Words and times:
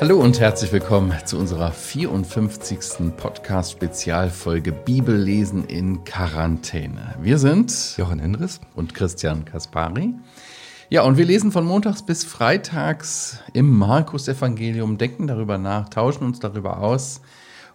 Hallo 0.00 0.18
und 0.18 0.40
herzlich 0.40 0.72
willkommen 0.72 1.12
zu 1.26 1.36
unserer 1.36 1.72
54. 1.72 3.14
Podcast-Spezialfolge 3.18 4.72
Bibellesen 4.72 5.66
in 5.66 6.04
Quarantäne. 6.04 7.16
Wir 7.20 7.36
sind 7.36 7.98
Jochen 7.98 8.18
Endres 8.18 8.62
und 8.74 8.94
Christian 8.94 9.44
Kaspari. 9.44 10.14
Ja, 10.88 11.02
und 11.02 11.18
wir 11.18 11.26
lesen 11.26 11.52
von 11.52 11.66
montags 11.66 12.02
bis 12.02 12.24
freitags 12.24 13.40
im 13.52 13.76
Markus-Evangelium, 13.76 14.96
denken 14.96 15.26
darüber 15.26 15.58
nach, 15.58 15.90
tauschen 15.90 16.24
uns 16.24 16.40
darüber 16.40 16.78
aus. 16.78 17.20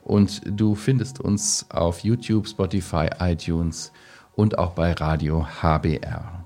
Und 0.01 0.41
du 0.45 0.73
findest 0.73 1.19
uns 1.19 1.67
auf 1.69 1.99
YouTube, 1.99 2.47
Spotify, 2.47 3.07
iTunes 3.19 3.91
und 4.33 4.57
auch 4.57 4.71
bei 4.71 4.93
Radio 4.93 5.45
HBR. 5.61 6.43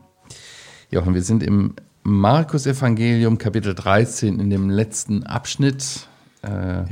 Jochen, 0.91 1.13
wir 1.13 1.23
sind 1.23 1.41
im 1.41 1.75
Markus 2.09 2.65
Evangelium 2.65 3.37
Kapitel 3.37 3.75
13 3.75 4.39
in 4.39 4.49
dem 4.49 4.71
letzten 4.71 5.23
Abschnitt. 5.23 6.07
Äh, 6.41 6.83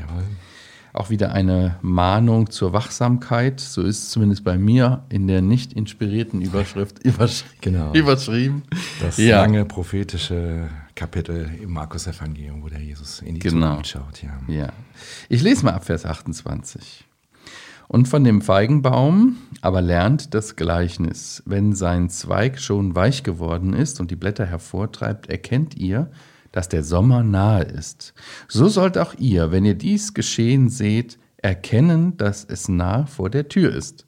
auch 0.93 1.09
wieder 1.09 1.31
eine 1.31 1.77
Mahnung 1.81 2.51
zur 2.51 2.71
Wachsamkeit. 2.71 3.59
So 3.59 3.81
ist 3.81 4.03
es 4.03 4.09
zumindest 4.11 4.43
bei 4.43 4.59
mir 4.59 5.05
in 5.09 5.27
der 5.27 5.41
nicht 5.41 5.73
inspirierten 5.73 6.39
Überschrift 6.41 6.99
übersch 7.03 7.45
genau. 7.61 7.93
überschrieben. 7.93 8.61
Das 9.01 9.17
ja. 9.17 9.41
lange 9.41 9.65
prophetische 9.65 10.69
Kapitel 10.93 11.49
im 11.63 11.71
Markus 11.71 12.05
Evangelium, 12.05 12.61
wo 12.61 12.69
der 12.69 12.79
Jesus 12.79 13.21
in 13.21 13.35
die 13.35 13.39
genau. 13.39 13.81
Zukunft 13.81 13.89
schaut. 13.89 14.21
Ja. 14.21 14.53
ja. 14.53 14.69
Ich 15.29 15.41
lese 15.41 15.65
mal 15.65 15.73
ab 15.73 15.85
Vers 15.85 16.05
28. 16.05 17.06
Und 17.87 18.07
von 18.07 18.23
dem 18.23 18.41
Feigenbaum 18.41 19.37
aber 19.61 19.81
lernt 19.81 20.33
das 20.33 20.55
Gleichnis. 20.55 21.41
Wenn 21.45 21.73
sein 21.73 22.09
Zweig 22.09 22.59
schon 22.59 22.95
weich 22.95 23.23
geworden 23.23 23.73
ist 23.73 23.99
und 23.99 24.11
die 24.11 24.15
Blätter 24.15 24.45
hervortreibt, 24.45 25.27
erkennt 25.27 25.75
ihr, 25.77 26.11
dass 26.51 26.69
der 26.69 26.83
Sommer 26.83 27.23
nahe 27.23 27.63
ist. 27.63 28.13
So 28.47 28.67
sollt 28.67 28.97
auch 28.97 29.13
ihr, 29.15 29.51
wenn 29.51 29.63
ihr 29.63 29.75
dies 29.75 30.13
geschehen 30.13 30.69
seht, 30.69 31.17
erkennen, 31.37 32.17
dass 32.17 32.43
es 32.43 32.67
nah 32.67 33.05
vor 33.05 33.29
der 33.29 33.47
Tür 33.47 33.73
ist. 33.73 34.05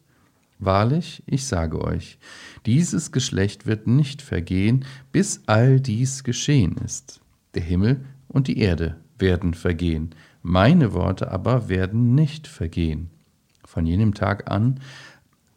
Wahrlich, 0.58 1.24
ich 1.26 1.46
sage 1.46 1.82
euch, 1.82 2.18
dieses 2.66 3.14
Geschlecht 3.14 3.66
wird 3.66 3.88
nicht 3.88 4.22
vergehen, 4.22 4.84
bis 5.14 5.44
all 5.46 5.80
dies 5.80 6.26
geschehen 6.26 6.76
ist. 6.84 7.22
Der 7.54 7.64
Himmel 7.64 8.04
und 8.28 8.48
die 8.48 8.58
Erde 8.58 8.98
werden 9.18 9.54
vergehen, 9.54 10.10
meine 10.42 10.94
Worte 10.94 11.32
aber 11.32 11.70
werden 11.70 12.14
nicht 12.14 12.48
vergehen. 12.48 13.10
Von 13.70 13.86
jenem 13.86 14.16
Tag 14.16 14.50
an, 14.50 14.80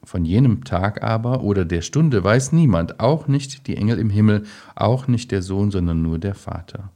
von 0.05 0.27
jenem 0.27 0.65
Tag 0.65 1.03
aber 1.03 1.43
oder 1.43 1.65
der 1.65 1.81
Stunde 1.81 2.23
weiß 2.23 2.53
niemand, 2.53 3.01
auch 3.01 3.27
nicht 3.27 3.67
die 3.67 3.79
Engel 3.79 3.99
im 3.99 4.11
Himmel, 4.11 4.45
auch 4.75 5.09
nicht 5.09 5.31
der 5.31 5.41
Sohn, 5.41 5.71
sondern 5.71 6.03
nur 6.03 6.19
der 6.19 6.35
Vater. 6.35 6.91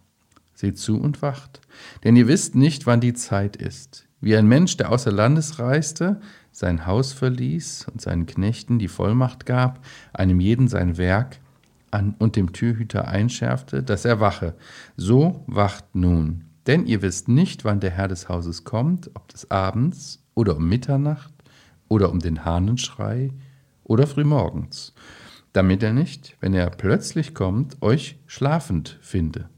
Seht 0.53 0.77
zu 0.77 1.01
und 1.01 1.23
wacht, 1.23 1.63
denn 2.05 2.17
ihr 2.17 2.29
wisst 2.29 2.55
nicht, 2.55 2.87
wann 2.87 3.01
die 3.01 3.15
Zeit 3.15 3.57
ist. 3.57 4.07
Wie 4.21 4.37
ein 4.37 4.47
Mensch, 4.47 4.77
der 4.77 4.93
außer 4.93 5.11
Landes 5.11 5.59
reiste, 5.59 6.21
sein 6.53 6.85
Haus 6.85 7.15
verließ 7.15 7.87
und 7.91 8.03
seinen 8.03 8.27
Knechten 8.27 8.79
die 8.79 8.89
Vollmacht 8.89 9.47
gab, 9.47 9.83
einem 10.13 10.39
jeden 10.39 10.69
sein 10.69 10.99
Werk 10.99 11.39
an 11.91 12.15
und 12.19 12.37
dem 12.37 12.53
Türhüter 12.53 13.09
einschärfte, 13.09 13.83
dass 13.83 14.05
er 14.05 14.21
wache. 14.21 14.53
So 14.99 15.45
wacht 15.47 15.95
nun. 15.95 16.45
Denn 16.67 16.85
ihr 16.85 17.01
wisst 17.01 17.29
nicht, 17.29 17.65
wann 17.65 17.81
der 17.81 17.93
Herr 17.93 18.09
des 18.09 18.29
Hauses 18.29 18.65
kommt, 18.65 19.11
ob 19.15 19.29
des 19.29 19.51
Abends 19.51 20.23
oder 20.37 20.57
um 20.57 20.69
Mitternacht 20.69 21.33
oder 21.89 22.11
um 22.11 22.21
den 22.21 22.45
Hahnenschrei 22.45 23.33
oder 23.83 24.07
frühmorgens, 24.07 24.93
damit 25.53 25.83
er 25.83 25.93
nicht, 25.93 26.37
wenn 26.41 26.55
er 26.55 26.71
plötzlich 26.71 27.35
kommt, 27.35 27.83
euch 27.83 28.19
schlafend 28.27 28.99
finde. 29.01 29.49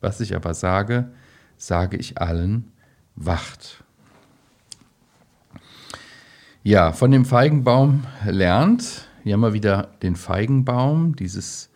Was 0.00 0.20
ich 0.20 0.36
aber 0.36 0.52
sage, 0.52 1.10
sage 1.56 1.96
ich 1.96 2.20
allen, 2.20 2.72
wacht. 3.16 3.82
Ja, 6.62 6.92
von 6.92 7.10
dem 7.10 7.24
Feigenbaum 7.24 8.04
lernt, 8.26 9.08
hier 9.22 9.34
haben 9.34 9.40
wir 9.40 9.52
wieder 9.52 9.88
den 10.02 10.16
Feigenbaum, 10.16 11.16
dieses, 11.16 11.70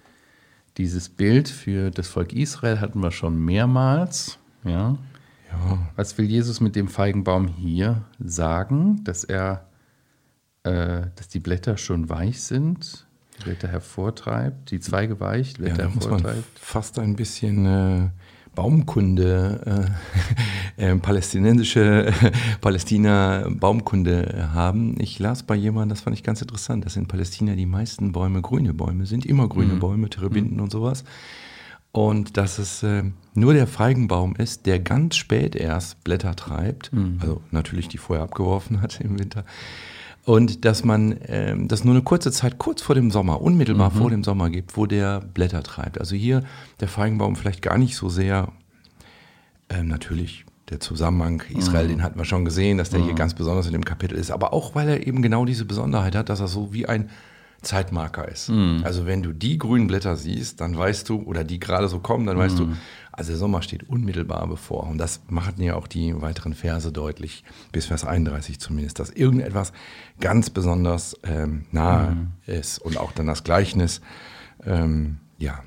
dieses 0.77 1.09
Bild 1.09 1.49
für 1.49 1.91
das 1.91 2.09
Volk 2.09 2.33
Israel 2.33 2.81
hatten 2.81 3.01
wir 3.01 3.13
schon 3.13 3.39
mehrmals, 3.39 4.39
ja. 4.65 4.99
Ja. 5.53 5.79
Was 5.97 6.19
will 6.19 6.27
Jesus 6.27 6.61
mit 6.61 6.77
dem 6.77 6.89
Feigenbaum 6.89 7.49
hier 7.49 8.03
sagen? 8.19 9.03
Dass 9.05 9.25
er, 9.25 9.67
äh, 10.65 11.03
dass 11.17 11.29
die 11.29 11.41
Blätter 11.41 11.77
schon 11.77 12.09
weich 12.09 12.41
sind, 12.43 13.07
die 13.39 13.45
Blätter 13.45 13.69
hervortreibt, 13.69 14.71
die 14.71 14.81
Zweige 14.81 15.21
weich, 15.21 15.55
Blätter 15.55 15.85
ja, 15.85 15.91
hervortreibt. 15.91 16.25
Muss 16.25 16.35
man 16.35 16.45
fast 16.55 16.99
ein 16.99 17.17
bisschen 17.17 17.67
äh, 17.67 18.09
Baumkunde, 18.55 19.91
äh, 20.77 20.93
äh 20.93 20.97
palästinensische 20.97 22.07
äh, 22.07 22.13
Palästina 22.61 23.47
Baumkunde 23.49 24.51
haben. 24.53 25.01
Ich 25.01 25.19
las 25.19 25.43
bei 25.43 25.55
jemandem, 25.55 25.91
das 25.91 26.03
fand 26.03 26.17
ich 26.17 26.23
ganz 26.23 26.43
interessant, 26.43 26.85
dass 26.85 26.97
in 26.97 27.09
Palästina 27.09 27.55
die 27.55 27.67
meisten 27.67 28.13
Bäume 28.13 28.43
grüne 28.43 28.75
Bäume 28.75 29.07
sind, 29.07 29.25
immer 29.25 29.49
grüne 29.49 29.75
mhm. 29.75 29.81
Bäume, 29.81 30.11
Terebinden 30.11 30.57
mhm. 30.57 30.65
und 30.65 30.73
sowas 30.73 31.05
und 31.93 32.39
dass 32.39 32.59
es 32.59 32.83
äh, 32.83 33.05
nur 33.35 33.53
der 33.53 33.67
Feigenbaum 33.67 34.35
ist, 34.37 34.67
der 34.67 34.81
ganz 34.81 35.17
spät 35.17 35.55
erst 35.55 36.03
Blätter 36.05 36.35
treibt, 36.35 36.93
mhm. 36.93 37.19
also 37.21 37.43
natürlich 37.51 37.89
die 37.89 37.99
vorher 37.99 38.25
abgeworfen 38.25 38.81
hat 38.81 39.01
im 39.01 39.19
Winter. 39.19 39.45
Und 40.25 40.65
dass 40.65 40.85
man 40.85 41.13
äh, 41.13 41.55
das 41.67 41.85
nur 41.85 41.95
eine 41.95 42.03
kurze 42.03 42.33
Zeit, 42.33 42.59
kurz 42.59 42.81
vor 42.81 42.95
dem 42.95 43.11
Sommer, 43.11 43.43
unmittelbar 43.43 43.91
mhm. 43.91 43.95
vor 43.95 44.11
dem 44.11 44.25
Sommer 44.25 44.51
gibt, 44.51 44.77
wo 44.77 44.87
der 44.87 45.21
Blätter 45.21 45.63
treibt. 45.63 45.99
Also 45.99 46.17
hier 46.17 46.45
der 46.81 46.89
Feigenbaum 46.89 47.37
vielleicht 47.37 47.61
gar 47.61 47.77
nicht 47.77 47.97
so 47.97 48.09
sehr, 48.09 48.49
äh, 49.69 49.83
natürlich 49.83 50.47
der 50.71 50.81
Zusammenhang 50.81 51.43
Israel, 51.51 51.85
mhm. 51.85 51.89
den 51.91 52.03
hatten 52.03 52.19
wir 52.19 52.25
schon 52.25 52.45
gesehen, 52.45 52.79
dass 52.79 52.89
der 52.89 53.01
hier 53.01 53.13
mhm. 53.13 53.17
ganz 53.17 53.35
besonders 53.35 53.67
in 53.67 53.73
dem 53.73 53.85
Kapitel 53.85 54.17
ist, 54.17 54.31
aber 54.31 54.55
auch 54.55 54.75
weil 54.75 54.89
er 54.89 55.07
eben 55.07 55.21
genau 55.21 55.45
diese 55.45 55.67
Besonderheit 55.67 56.15
hat, 56.15 56.29
dass 56.29 56.41
er 56.41 56.49
so 56.49 56.73
wie 56.73 56.87
ein 56.87 57.11
Zeitmarker 57.63 58.29
ist. 58.29 58.51
Mhm. 58.51 58.83
Also 58.85 59.07
wenn 59.07 59.23
du 59.23 59.33
die 59.33 59.59
grünen 59.59 59.87
Blätter 59.87 60.17
siehst, 60.17 60.61
dann 60.61 60.77
weißt 60.77 61.09
du, 61.09 61.23
oder 61.23 61.45
die 61.45 61.61
gerade 61.61 61.89
so 61.89 62.01
kommen, 62.01 62.27
dann 62.27 62.37
weißt 62.37 62.59
mhm. 62.59 62.71
du, 62.73 62.77
also 63.13 63.31
der 63.31 63.39
Sommer 63.39 63.63
steht 63.63 63.89
unmittelbar 63.89 64.47
bevor. 64.49 64.89
Und 64.89 64.99
das 64.99 65.23
machen 65.29 65.63
ja 65.63 65.77
auch 65.77 65.87
die 65.87 66.21
weiteren 66.21 66.55
Verse 66.55 66.91
deutlich, 66.91 67.45
bis 67.71 67.87
Vers 67.87 68.05
31 68.05 68.59
zumindest, 68.59 68.99
dass 68.99 69.11
irgendetwas 69.11 69.73
ganz 70.21 70.51
besonders 70.51 71.17
ähm, 71.23 71.67
nahe 71.71 72.13
mhm. 72.13 72.29
ist. 72.47 72.79
Und 72.79 72.97
auch 72.97 73.13
dann 73.13 73.27
das 73.27 73.45
Gleichnis, 73.45 74.01
ähm, 74.65 75.19
ja, 75.39 75.61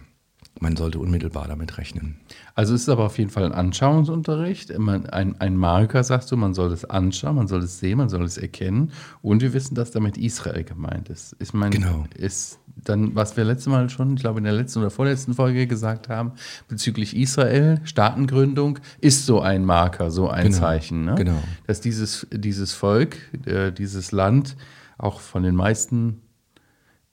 man 0.60 0.78
sollte 0.78 1.00
unmittelbar 1.00 1.48
damit 1.48 1.78
rechnen. 1.78 2.18
Also 2.54 2.74
es 2.74 2.84
ist 2.84 2.90
aber 2.90 3.06
auf 3.06 3.18
jeden 3.18 3.30
Fall 3.30 3.44
ein 3.44 3.52
Anschauungsunterricht, 3.52 4.72
ein, 4.72 5.36
ein 5.40 5.58
Marker, 5.58 6.04
sagst 6.04 6.32
du, 6.32 6.38
man 6.38 6.54
soll 6.54 6.72
es 6.72 6.86
anschauen, 6.86 7.36
man 7.36 7.48
soll 7.48 7.64
es 7.64 7.80
sehen, 7.80 7.98
man 7.98 8.10
soll 8.10 8.24
es 8.24 8.38
erkennen. 8.38 8.92
Und 9.22 9.42
wir 9.42 9.54
wissen, 9.54 9.76
dass 9.76 9.92
damit 9.92 10.18
Israel 10.18 10.64
gemeint 10.64 11.10
ist. 11.10 11.34
Ist 11.34 11.54
mein, 11.54 11.72
genau. 11.72 12.06
Ist 12.16 12.60
dann, 12.76 13.16
was 13.16 13.36
wir 13.36 13.44
letztes 13.44 13.68
Mal 13.68 13.90
schon, 13.90 14.16
ich 14.16 14.22
glaube 14.22 14.38
in 14.40 14.46
der 14.46 14.54
letzten 14.54 14.80
oder 14.80 14.90
vorletzten 14.90 15.34
Folge 15.34 15.68
gesagt 15.68 16.08
haben, 16.08 16.34
bezüglich 16.68 17.16
Israel, 17.16 17.82
Staatengründung, 17.84 18.80
ist 19.02 19.26
so 19.26 19.42
ein 19.42 19.66
Marker, 19.66 20.10
so 20.12 20.30
ein 20.30 20.48
genau. 20.48 20.58
Zeichen. 20.58 21.06
Ne? 21.06 21.16
Genau. 21.16 21.44
Dass 21.68 21.82
dieses, 21.82 22.28
dieses 22.32 22.74
Volk, 22.74 23.18
äh, 23.46 23.72
dieses 23.72 24.12
Land 24.12 24.56
auch 24.98 25.20
von 25.20 25.44
den 25.44 25.56
meisten 25.56 26.22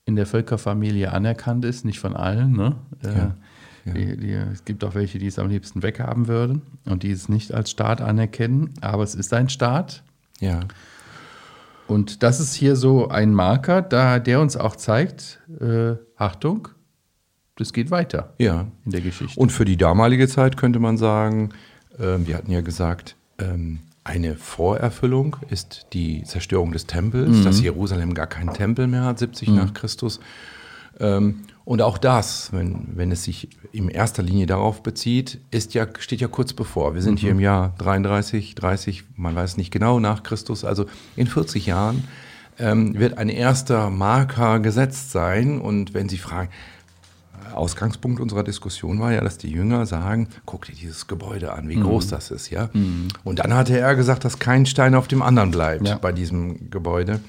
in 0.05 0.15
der 0.15 0.25
Völkerfamilie 0.25 1.11
anerkannt 1.11 1.65
ist, 1.65 1.85
nicht 1.85 1.99
von 1.99 2.15
allen. 2.15 2.53
Ne? 2.53 2.75
Äh, 3.03 3.07
ja. 3.07 3.35
Ja. 3.85 3.93
Die, 3.93 4.17
die, 4.17 4.31
es 4.31 4.63
gibt 4.63 4.83
auch 4.83 4.95
welche, 4.95 5.19
die 5.19 5.27
es 5.27 5.39
am 5.39 5.49
liebsten 5.49 5.83
weghaben 5.83 6.27
würden 6.27 6.61
und 6.85 7.03
die 7.03 7.11
es 7.11 7.27
nicht 7.27 7.53
als 7.53 7.69
Staat 7.69 8.01
anerkennen, 8.01 8.73
aber 8.81 9.03
es 9.03 9.13
ist 9.13 9.33
ein 9.33 9.49
Staat. 9.49 10.03
Ja. 10.39 10.61
Und 11.87 12.23
das 12.23 12.39
ist 12.39 12.53
hier 12.53 12.77
so 12.77 13.09
ein 13.09 13.33
Marker, 13.33 13.81
da, 13.81 14.19
der 14.19 14.39
uns 14.39 14.55
auch 14.55 14.77
zeigt, 14.77 15.41
äh, 15.59 15.95
Achtung, 16.15 16.69
das 17.57 17.73
geht 17.73 17.91
weiter 17.91 18.33
ja. 18.37 18.67
in 18.85 18.91
der 18.91 19.01
Geschichte. 19.01 19.37
Und 19.39 19.51
für 19.51 19.65
die 19.65 19.77
damalige 19.77 20.27
Zeit 20.27 20.55
könnte 20.55 20.79
man 20.79 20.97
sagen, 20.97 21.49
äh, 21.99 22.17
wir 22.25 22.37
hatten 22.37 22.51
ja 22.51 22.61
gesagt, 22.61 23.17
ähm, 23.37 23.79
eine 24.03 24.35
Vorerfüllung 24.35 25.37
ist 25.49 25.87
die 25.93 26.23
Zerstörung 26.23 26.71
des 26.71 26.87
Tempels, 26.87 27.37
mhm. 27.37 27.43
dass 27.43 27.61
Jerusalem 27.61 28.13
gar 28.13 28.27
keinen 28.27 28.53
Tempel 28.53 28.87
mehr 28.87 29.03
hat, 29.03 29.19
70 29.19 29.49
mhm. 29.49 29.55
nach 29.55 29.73
Christus. 29.73 30.19
Ähm, 30.99 31.43
und 31.65 31.81
auch 31.81 31.97
das, 31.97 32.51
wenn, 32.51 32.89
wenn 32.95 33.11
es 33.11 33.23
sich 33.23 33.47
in 33.71 33.87
erster 33.87 34.21
Linie 34.21 34.45
darauf 34.45 34.83
bezieht, 34.83 35.39
ist 35.49 35.73
ja, 35.73 35.87
steht 35.99 36.19
ja 36.19 36.27
kurz 36.27 36.51
bevor. 36.51 36.93
Wir 36.93 37.01
sind 37.01 37.15
mhm. 37.15 37.17
hier 37.17 37.31
im 37.31 37.39
Jahr 37.39 37.73
33, 37.77 38.55
30, 38.55 39.05
man 39.15 39.35
weiß 39.35 39.55
nicht 39.55 39.71
genau, 39.71 39.99
nach 39.99 40.23
Christus. 40.23 40.65
Also 40.65 40.85
in 41.15 41.27
40 41.27 41.65
Jahren 41.65 42.03
ähm, 42.59 42.99
wird 42.99 43.17
ein 43.17 43.29
erster 43.29 43.89
Marker 43.89 44.59
gesetzt 44.59 45.11
sein. 45.11 45.61
Und 45.61 45.93
wenn 45.93 46.09
Sie 46.09 46.17
fragen, 46.17 46.49
Ausgangspunkt 47.57 48.19
unserer 48.19 48.43
Diskussion 48.43 48.99
war 48.99 49.11
ja, 49.11 49.21
dass 49.21 49.37
die 49.37 49.49
Jünger 49.49 49.85
sagen, 49.85 50.27
guck 50.45 50.65
dir 50.65 50.75
dieses 50.75 51.07
Gebäude 51.07 51.53
an, 51.53 51.69
wie 51.69 51.77
mhm. 51.77 51.83
groß 51.83 52.07
das 52.07 52.31
ist, 52.31 52.49
ja. 52.49 52.69
Mhm. 52.73 53.09
Und 53.23 53.39
dann 53.39 53.53
hatte 53.53 53.77
er 53.77 53.95
gesagt, 53.95 54.25
dass 54.25 54.39
kein 54.39 54.65
Stein 54.65 54.95
auf 54.95 55.07
dem 55.07 55.21
anderen 55.21 55.51
bleibt 55.51 55.87
ja. 55.87 55.97
bei 55.97 56.11
diesem 56.11 56.69
Gebäude. 56.69 57.19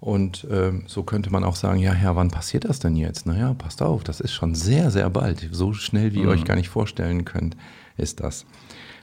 Und 0.00 0.46
ähm, 0.50 0.84
so 0.86 1.02
könnte 1.02 1.30
man 1.30 1.44
auch 1.44 1.56
sagen, 1.56 1.78
ja, 1.78 1.92
Herr, 1.92 2.14
wann 2.14 2.30
passiert 2.30 2.66
das 2.66 2.78
denn 2.78 2.94
jetzt? 2.94 3.24
Naja, 3.24 3.54
passt 3.54 3.80
auf, 3.80 4.04
das 4.04 4.20
ist 4.20 4.32
schon 4.32 4.54
sehr, 4.54 4.90
sehr 4.90 5.08
bald. 5.08 5.48
So 5.50 5.72
schnell, 5.72 6.12
wie 6.12 6.20
ihr 6.22 6.28
euch 6.28 6.44
gar 6.44 6.56
nicht 6.56 6.68
vorstellen 6.68 7.24
könnt, 7.24 7.56
ist 7.96 8.20
das. 8.20 8.44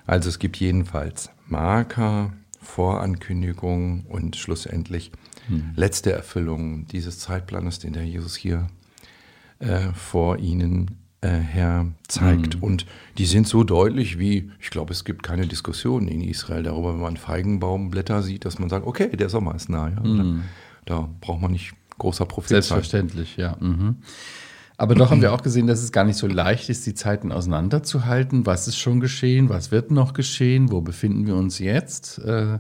Also 0.06 0.30
es 0.30 0.38
gibt 0.38 0.58
jedenfalls 0.58 1.32
Marker, 1.48 2.34
Vorankündigung 2.62 4.06
und 4.10 4.36
schlussendlich 4.36 5.12
letzte 5.76 6.12
Erfüllung 6.12 6.86
dieses 6.88 7.20
Zeitplanes, 7.20 7.80
den 7.80 7.94
der 7.94 8.06
Jesus 8.06 8.36
hier 8.36 8.68
äh, 9.62 9.94
vor 9.94 10.38
ihnen 10.38 10.98
äh, 11.22 11.30
her 11.30 11.86
zeigt. 12.08 12.62
Und 12.62 12.86
die 13.18 13.26
sind 13.26 13.48
so 13.48 13.64
deutlich 13.64 14.18
wie, 14.18 14.52
ich 14.60 14.70
glaube, 14.70 14.92
es 14.92 15.06
gibt 15.06 15.24
keine 15.24 15.46
Diskussion 15.48 16.08
in 16.08 16.22
Israel 16.22 16.64
darüber, 16.64 16.94
wenn 16.94 17.02
man 17.02 17.18
Feigenbaumblätter 17.18 18.24
sieht, 18.24 18.44
dass 18.46 18.60
man 18.60 18.70
sagt, 18.70 18.88
okay, 18.88 19.16
der 19.16 19.30
Sommer 19.30 19.56
ist 19.56 19.70
nah. 19.70 19.90
Ja? 19.90 20.02
Da, 20.02 20.26
da 20.86 21.10
braucht 21.22 21.42
man 21.42 21.52
nicht 21.52 21.74
großer 22.00 22.26
Prophet 22.26 22.50
sein. 22.50 22.62
Selbstverständlich, 22.64 23.38
ja. 23.38 23.56
Mhm. 23.60 23.98
Aber 24.78 24.96
doch 24.96 25.12
haben 25.12 25.22
wir 25.22 25.32
auch 25.32 25.44
gesehen, 25.44 25.68
dass 25.68 25.84
es 25.84 25.92
gar 25.92 26.06
nicht 26.06 26.18
so 26.18 26.26
leicht 26.26 26.70
ist, 26.70 26.88
die 26.88 26.96
Zeiten 26.96 27.32
auseinanderzuhalten. 27.32 28.48
Was 28.48 28.68
ist 28.68 28.80
schon 28.80 29.00
geschehen? 29.00 29.48
Was 29.48 29.72
wird 29.72 29.92
noch 29.92 30.14
geschehen? 30.14 30.72
Wo 30.72 30.82
befinden 30.82 31.28
wir 31.28 31.36
uns 31.36 31.60
jetzt? 31.60 32.18
Äh, 32.18 32.58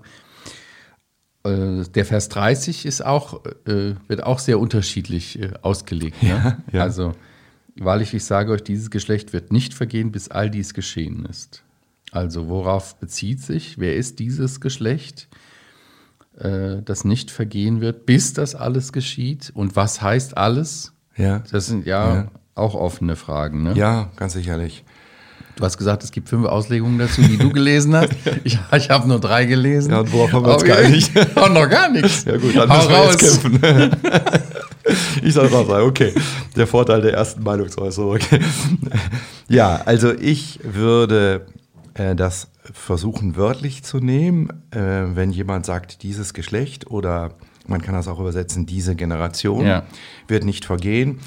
der 1.44 2.06
Vers 2.06 2.30
30 2.30 2.86
ist 2.86 3.04
auch, 3.04 3.44
äh, 3.66 3.96
wird 4.08 4.24
auch 4.24 4.40
sehr 4.40 4.60
unterschiedlich 4.60 5.40
äh, 5.42 5.52
ausgelegt. 5.62 6.22
Ne? 6.22 6.30
Ja, 6.30 6.58
ja. 6.72 6.84
Also, 6.84 7.14
wahrlich, 7.76 8.14
ich 8.14 8.24
sage 8.26 8.52
euch, 8.52 8.64
dieses 8.64 8.92
Geschlecht 8.92 9.34
wird 9.34 9.52
nicht 9.52 9.74
vergehen, 9.74 10.12
bis 10.12 10.30
all 10.30 10.50
dies 10.52 10.74
geschehen 10.74 11.26
ist. 11.26 11.64
Also, 12.12 12.48
worauf 12.48 12.96
bezieht 12.98 13.42
sich? 13.42 13.80
Wer 13.80 13.96
ist 13.96 14.20
dieses 14.20 14.60
Geschlecht, 14.62 15.30
äh, 16.38 16.82
das 16.84 17.06
nicht 17.06 17.32
vergehen 17.32 17.82
wird, 17.82 18.06
bis 18.06 18.34
das 18.34 18.54
alles 18.54 18.94
geschieht? 18.94 19.52
Und 19.56 19.76
was 19.76 20.02
heißt 20.02 20.38
alles? 20.38 20.94
Ja, 21.18 21.40
Das 21.52 21.66
sind 21.68 21.86
ja, 21.86 22.16
Ja. 22.16 22.32
auch 22.56 22.76
offene 22.76 23.16
Fragen. 23.16 23.64
Ne? 23.64 23.74
ja 23.74 24.12
ganz 24.16 24.34
sicherlich. 24.34 24.84
Du 25.56 25.63
hast 25.63 25.77
gesagt, 25.77 26.03
es 26.03 26.12
gibt 26.12 26.30
fünf 26.30 26.45
Auslegungen 26.48 26.98
dazu, 26.98 27.21
die 27.21 27.38
du 27.38 27.50
gelesen 27.51 27.95
hast. 27.95 28.09
Ich, 28.44 28.57
ich 28.75 28.89
habe 28.89 29.07
nur 29.07 29.19
drei 29.19 29.45
gelesen. 29.45 29.92
Ja, 29.92 30.00
und 30.00 30.12
worauf 30.13 30.31
haben 30.33 30.45
wir 30.45 30.53
uns 30.56 30.63
geeinigt? 30.63 31.12
Oh, 31.36 31.48
noch 31.48 31.69
gar 31.69 31.89
nichts. 31.89 32.24
Ja 32.25 32.38
gut, 32.38 32.56
dann 32.56 32.69
Hau 32.69 32.77
müssen 32.77 32.89
wir 32.89 32.98
raus. 32.98 33.18
jetzt 33.21 33.42
kämpfen. 33.42 33.92
ich 35.24 35.33
soll 35.33 35.50
mal 35.50 35.65
sagen, 35.65 35.86
okay. 35.88 36.13
Der 36.56 36.68
Vorteil 36.68 37.01
der 37.01 37.13
ersten 37.13 37.44
Meinungsäußerung. 37.44 38.19
ja, 39.48 39.81
also 39.86 40.13
ich 40.13 40.59
würde 40.63 41.45
äh, 41.94 42.15
das 42.15 42.47
versuchen 42.74 43.36
wörtlich 43.36 43.83
zu 43.83 43.97
nehmen, 44.00 44.50
äh, 44.71 44.80
wenn 45.15 45.31
jemand 45.31 45.65
sagt, 45.65 46.04
dieses 46.04 46.33
Geschlecht 46.33 46.88
oder 46.89 47.33
man 47.68 47.81
kann 47.81 47.94
das 47.94 48.07
auch 48.07 48.19
übersetzen, 48.19 48.65
diese 48.65 48.95
Generation 48.95 49.65
Ja. 49.65 49.83
wird 50.27 50.44
nicht 50.45 50.65
vergehen. 50.65 51.19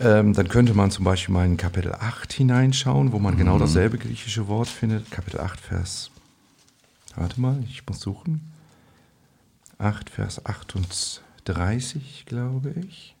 Ähm, 0.00 0.32
dann 0.32 0.48
könnte 0.48 0.72
man 0.72 0.90
zum 0.90 1.04
Beispiel 1.04 1.34
mal 1.34 1.44
in 1.44 1.58
Kapitel 1.58 1.92
8 1.92 2.32
hineinschauen, 2.32 3.12
wo 3.12 3.18
man 3.18 3.36
genau 3.36 3.58
dasselbe 3.58 3.98
griechische 3.98 4.48
Wort 4.48 4.68
findet. 4.68 5.10
Kapitel 5.10 5.40
8, 5.40 5.60
Vers. 5.60 6.10
Warte 7.16 7.38
mal, 7.38 7.62
ich 7.68 7.86
muss 7.86 8.00
suchen. 8.00 8.50
8, 9.76 10.08
Vers 10.08 10.46
38, 10.46 12.24
glaube 12.26 12.74
ich. 12.86 13.14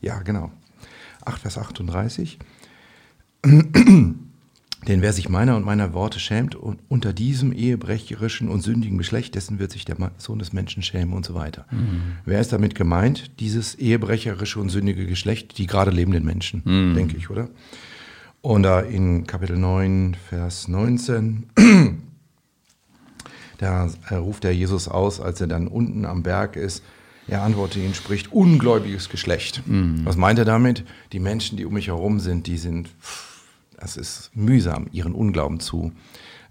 Ja, 0.00 0.20
genau. 0.22 0.50
8, 1.24 1.42
Vers 1.42 1.58
38. 1.58 2.38
Denn 4.88 5.00
wer 5.00 5.12
sich 5.12 5.28
meiner 5.28 5.56
und 5.56 5.64
meiner 5.64 5.94
Worte 5.94 6.18
schämt 6.18 6.54
und 6.56 6.80
unter 6.88 7.12
diesem 7.12 7.52
ehebrecherischen 7.52 8.48
und 8.48 8.62
sündigen 8.62 8.98
Geschlecht, 8.98 9.34
dessen 9.36 9.58
wird 9.58 9.70
sich 9.70 9.84
der 9.84 9.96
Sohn 10.18 10.40
des 10.40 10.52
Menschen 10.52 10.82
schämen 10.82 11.14
und 11.14 11.24
so 11.24 11.34
weiter. 11.34 11.66
Wer 12.24 12.40
ist 12.40 12.52
damit 12.52 12.74
gemeint? 12.74 13.38
Dieses 13.40 13.76
ehebrecherische 13.76 14.58
und 14.58 14.70
sündige 14.70 15.06
Geschlecht, 15.06 15.58
die 15.58 15.66
gerade 15.66 15.92
lebenden 15.92 16.24
Menschen, 16.24 16.62
denke 16.94 17.16
ich, 17.16 17.30
oder? 17.30 17.48
Und 18.40 18.64
da 18.64 18.80
in 18.80 19.24
Kapitel 19.26 19.56
9, 19.56 20.16
Vers 20.28 20.66
19, 20.66 21.46
da 23.58 23.88
äh, 24.10 24.14
ruft 24.16 24.42
der 24.42 24.52
Jesus 24.52 24.88
aus, 24.88 25.20
als 25.20 25.40
er 25.40 25.46
dann 25.46 25.68
unten 25.68 26.04
am 26.04 26.24
Berg 26.24 26.56
ist. 26.56 26.82
Er 27.28 27.42
antwortet 27.42 27.84
ihn, 27.84 27.94
spricht 27.94 28.32
ungläubiges 28.32 29.08
Geschlecht. 29.08 29.62
Was 30.04 30.16
meint 30.16 30.40
er 30.40 30.44
damit? 30.44 30.84
Die 31.12 31.20
Menschen, 31.20 31.56
die 31.56 31.64
um 31.64 31.74
mich 31.74 31.86
herum 31.86 32.18
sind, 32.18 32.48
die 32.48 32.58
sind, 32.58 32.88
pff, 33.00 33.31
das 33.82 33.96
ist 33.96 34.30
mühsam, 34.34 34.86
ihren 34.92 35.12
Unglauben 35.12 35.58
zu, 35.58 35.92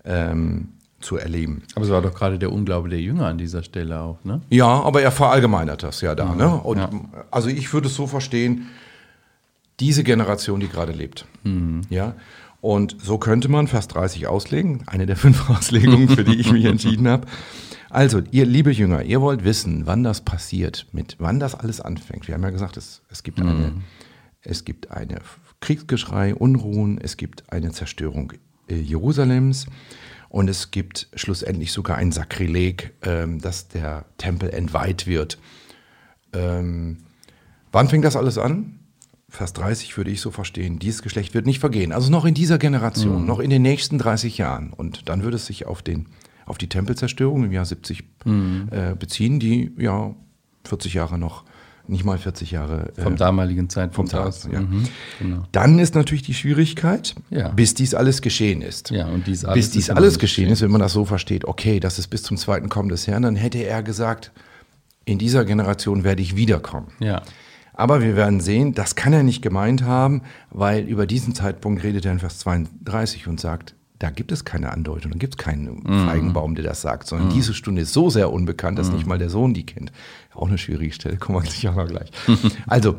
ähm, 0.03 0.73
zu 0.99 1.15
erleben. 1.15 1.63
Aber 1.75 1.85
es 1.85 1.91
war 1.91 2.01
doch 2.01 2.13
gerade 2.13 2.37
der 2.37 2.51
Unglaube 2.51 2.89
der 2.89 2.99
Jünger 2.99 3.27
an 3.27 3.37
dieser 3.37 3.63
Stelle 3.63 4.01
auch, 4.01 4.23
ne? 4.25 4.41
Ja, 4.49 4.67
aber 4.67 5.01
er 5.01 5.11
verallgemeinert 5.11 5.81
das 5.81 6.01
ja 6.01 6.13
da. 6.13 6.35
Ne? 6.35 6.53
Und, 6.53 6.77
ja. 6.77 6.89
Also 7.31 7.47
ich 7.47 7.73
würde 7.73 7.87
es 7.87 7.95
so 7.95 8.05
verstehen, 8.05 8.67
diese 9.79 10.03
Generation, 10.03 10.59
die 10.59 10.67
gerade 10.67 10.91
lebt. 10.91 11.25
Ja. 11.89 12.15
Und 12.59 12.97
so 13.01 13.17
könnte 13.17 13.49
man 13.49 13.67
Vers 13.67 13.87
30 13.87 14.27
auslegen, 14.27 14.83
eine 14.87 15.05
der 15.05 15.15
fünf 15.15 15.49
Auslegungen, 15.49 16.09
für 16.09 16.25
die 16.25 16.35
ich 16.35 16.51
mich 16.51 16.65
entschieden 16.65 17.07
habe. 17.07 17.27
Also, 17.89 18.21
ihr 18.31 18.45
liebe 18.45 18.71
Jünger, 18.71 19.03
ihr 19.03 19.21
wollt 19.21 19.43
wissen, 19.43 19.85
wann 19.85 20.03
das 20.03 20.21
passiert, 20.21 20.85
mit 20.91 21.15
wann 21.19 21.39
das 21.39 21.55
alles 21.55 21.81
anfängt. 21.81 22.27
Wir 22.27 22.35
haben 22.35 22.43
ja 22.43 22.51
gesagt, 22.51 22.77
es, 22.77 23.01
es 23.09 23.23
gibt 23.23 23.41
eine, 23.41 23.73
es 24.43 24.63
gibt 24.63 24.91
eine 24.91 25.17
Kriegsgeschrei, 25.61 26.35
Unruhen, 26.35 26.99
es 26.99 27.17
gibt 27.17 27.51
eine 27.51 27.71
Zerstörung 27.71 28.33
äh, 28.67 28.75
Jerusalems 28.75 29.67
und 30.29 30.49
es 30.49 30.71
gibt 30.71 31.07
schlussendlich 31.15 31.71
sogar 31.71 31.97
ein 31.97 32.11
Sakrileg, 32.11 32.93
ähm, 33.03 33.39
dass 33.39 33.67
der 33.67 34.05
Tempel 34.17 34.49
entweiht 34.49 35.07
wird. 35.07 35.37
Ähm, 36.33 36.97
wann 37.71 37.87
fängt 37.87 38.05
das 38.05 38.15
alles 38.15 38.37
an? 38.37 38.79
Vers 39.29 39.53
30 39.53 39.95
würde 39.95 40.11
ich 40.11 40.19
so 40.19 40.29
verstehen, 40.29 40.79
dieses 40.79 41.01
Geschlecht 41.01 41.33
wird 41.33 41.45
nicht 41.45 41.59
vergehen. 41.59 41.93
Also 41.93 42.11
noch 42.11 42.25
in 42.25 42.33
dieser 42.33 42.57
Generation, 42.57 43.25
noch 43.25 43.39
in 43.39 43.49
den 43.49 43.61
nächsten 43.61 43.97
30 43.97 44.37
Jahren. 44.37 44.73
Und 44.73 45.07
dann 45.07 45.23
würde 45.23 45.37
es 45.37 45.45
sich 45.45 45.65
auf, 45.65 45.81
den, 45.81 46.07
auf 46.45 46.57
die 46.57 46.67
Tempelzerstörung 46.67 47.45
im 47.45 47.51
Jahr 47.53 47.63
70 47.63 48.03
äh, 48.71 48.95
beziehen, 48.95 49.39
die 49.39 49.71
ja 49.77 50.13
40 50.65 50.95
Jahre 50.95 51.17
noch, 51.17 51.45
nicht 51.91 52.03
mal 52.05 52.17
40 52.17 52.51
Jahre 52.51 52.91
Vom 52.97 53.13
äh, 53.13 53.17
damaligen 53.17 53.69
Zeitpunkt 53.69 54.11
vom 54.11 54.19
aus. 54.21 54.47
ja. 54.51 54.61
Mhm, 54.61 54.87
genau. 55.19 55.43
Dann 55.51 55.77
ist 55.77 55.93
natürlich 55.93 56.23
die 56.23 56.33
Schwierigkeit, 56.33 57.13
Ja. 57.29 57.49
bis 57.49 57.73
dies 57.73 57.93
alles 57.93 58.21
geschehen 58.21 58.61
ist. 58.61 58.89
Ja, 58.91 59.07
und 59.07 59.27
dies 59.27 59.45
alles 59.45 59.55
bis 59.55 59.71
dies 59.71 59.89
alles 59.89 60.17
geschehen 60.17 60.49
ist, 60.49 60.61
wenn 60.61 60.71
man 60.71 60.81
das 60.81 60.93
so 60.93 61.05
versteht, 61.05 61.45
okay, 61.45 61.79
das 61.79 61.99
ist 61.99 62.07
bis 62.07 62.23
zum 62.23 62.37
zweiten 62.37 62.69
Kommen 62.69 62.89
des 62.89 63.07
Herrn, 63.07 63.23
dann 63.23 63.35
hätte 63.35 63.59
er 63.59 63.83
gesagt, 63.83 64.31
in 65.05 65.19
dieser 65.19 65.45
Generation 65.45 66.03
werde 66.03 66.21
ich 66.21 66.35
wiederkommen. 66.35 66.87
Ja. 66.99 67.21
Aber 67.73 68.01
wir 68.01 68.15
werden 68.15 68.41
sehen, 68.41 68.73
das 68.73 68.95
kann 68.95 69.13
er 69.13 69.23
nicht 69.23 69.41
gemeint 69.41 69.83
haben, 69.83 70.21
weil 70.49 70.83
über 70.87 71.07
diesen 71.07 71.33
Zeitpunkt 71.33 71.83
redet 71.83 72.05
er 72.05 72.11
in 72.11 72.19
Vers 72.19 72.39
32 72.39 73.27
und 73.27 73.39
sagt, 73.39 73.75
da 73.97 74.09
gibt 74.09 74.31
es 74.31 74.45
keine 74.45 74.71
Andeutung, 74.71 75.11
da 75.11 75.17
gibt 75.19 75.35
es 75.35 75.37
keinen 75.37 75.83
Feigenbaum, 76.05 76.55
der 76.55 76.63
das 76.65 76.81
sagt, 76.81 77.07
sondern 77.07 77.29
diese 77.29 77.53
Stunde 77.53 77.81
ist 77.83 77.93
so 77.93 78.09
sehr 78.09 78.31
unbekannt, 78.33 78.79
dass 78.79 78.91
nicht 78.91 79.05
mal 79.05 79.19
der 79.19 79.29
Sohn 79.29 79.53
die 79.53 79.63
kennt. 79.65 79.91
Auch 80.33 80.47
eine 80.47 80.57
schwierige 80.57 80.93
Stelle, 80.93 81.17
kommen 81.19 81.43
wir 81.43 81.49
sicher 81.49 81.71
mal 81.71 81.87
gleich. 81.87 82.09
also, 82.67 82.97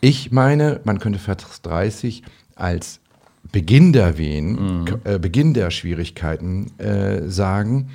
ich 0.00 0.30
meine, 0.32 0.80
man 0.84 0.98
könnte 0.98 1.18
Vers 1.18 1.62
30 1.62 2.22
als 2.56 3.00
Beginn 3.52 3.92
der 3.92 4.18
Wehen, 4.18 4.86
äh, 5.04 5.18
Beginn 5.18 5.54
der 5.54 5.70
Schwierigkeiten 5.70 6.78
äh, 6.78 7.28
sagen. 7.28 7.90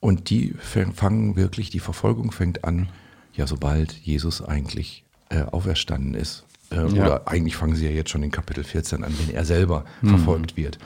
Und 0.00 0.30
die 0.30 0.54
fang- 0.58 0.92
fangen 0.94 1.36
wirklich, 1.36 1.70
die 1.70 1.78
Verfolgung 1.78 2.32
fängt 2.32 2.64
an, 2.64 2.88
ja, 3.34 3.46
sobald 3.46 3.92
Jesus 3.92 4.42
eigentlich 4.42 5.04
äh, 5.30 5.42
auferstanden 5.42 6.14
ist. 6.14 6.44
Äh, 6.70 6.76
Ja. 6.76 7.04
Oder 7.06 7.28
eigentlich 7.28 7.56
fangen 7.56 7.76
sie 7.76 7.84
ja 7.86 7.92
jetzt 7.92 8.10
schon 8.10 8.22
in 8.22 8.30
Kapitel 8.32 8.64
14 8.64 9.04
an, 9.04 9.14
wenn 9.18 9.34
er 9.34 9.44
selber 9.44 9.84
verfolgt 10.04 10.56
wird. 10.56 10.78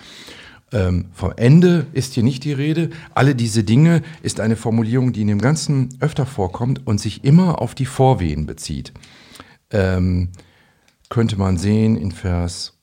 Ähm, 0.72 1.06
vom 1.12 1.32
Ende 1.36 1.86
ist 1.92 2.14
hier 2.14 2.22
nicht 2.22 2.44
die 2.44 2.52
Rede. 2.52 2.90
Alle 3.14 3.34
diese 3.34 3.62
Dinge 3.62 4.02
ist 4.22 4.40
eine 4.40 4.56
Formulierung, 4.56 5.12
die 5.12 5.22
in 5.22 5.28
dem 5.28 5.40
Ganzen 5.40 5.96
öfter 6.00 6.26
vorkommt 6.26 6.86
und 6.86 7.00
sich 7.00 7.24
immer 7.24 7.60
auf 7.62 7.74
die 7.74 7.86
Vorwehen 7.86 8.46
bezieht. 8.46 8.92
Ähm, 9.70 10.30
könnte 11.08 11.36
man 11.36 11.56
sehen 11.56 11.96
in 11.96 12.10
Vers 12.10 12.76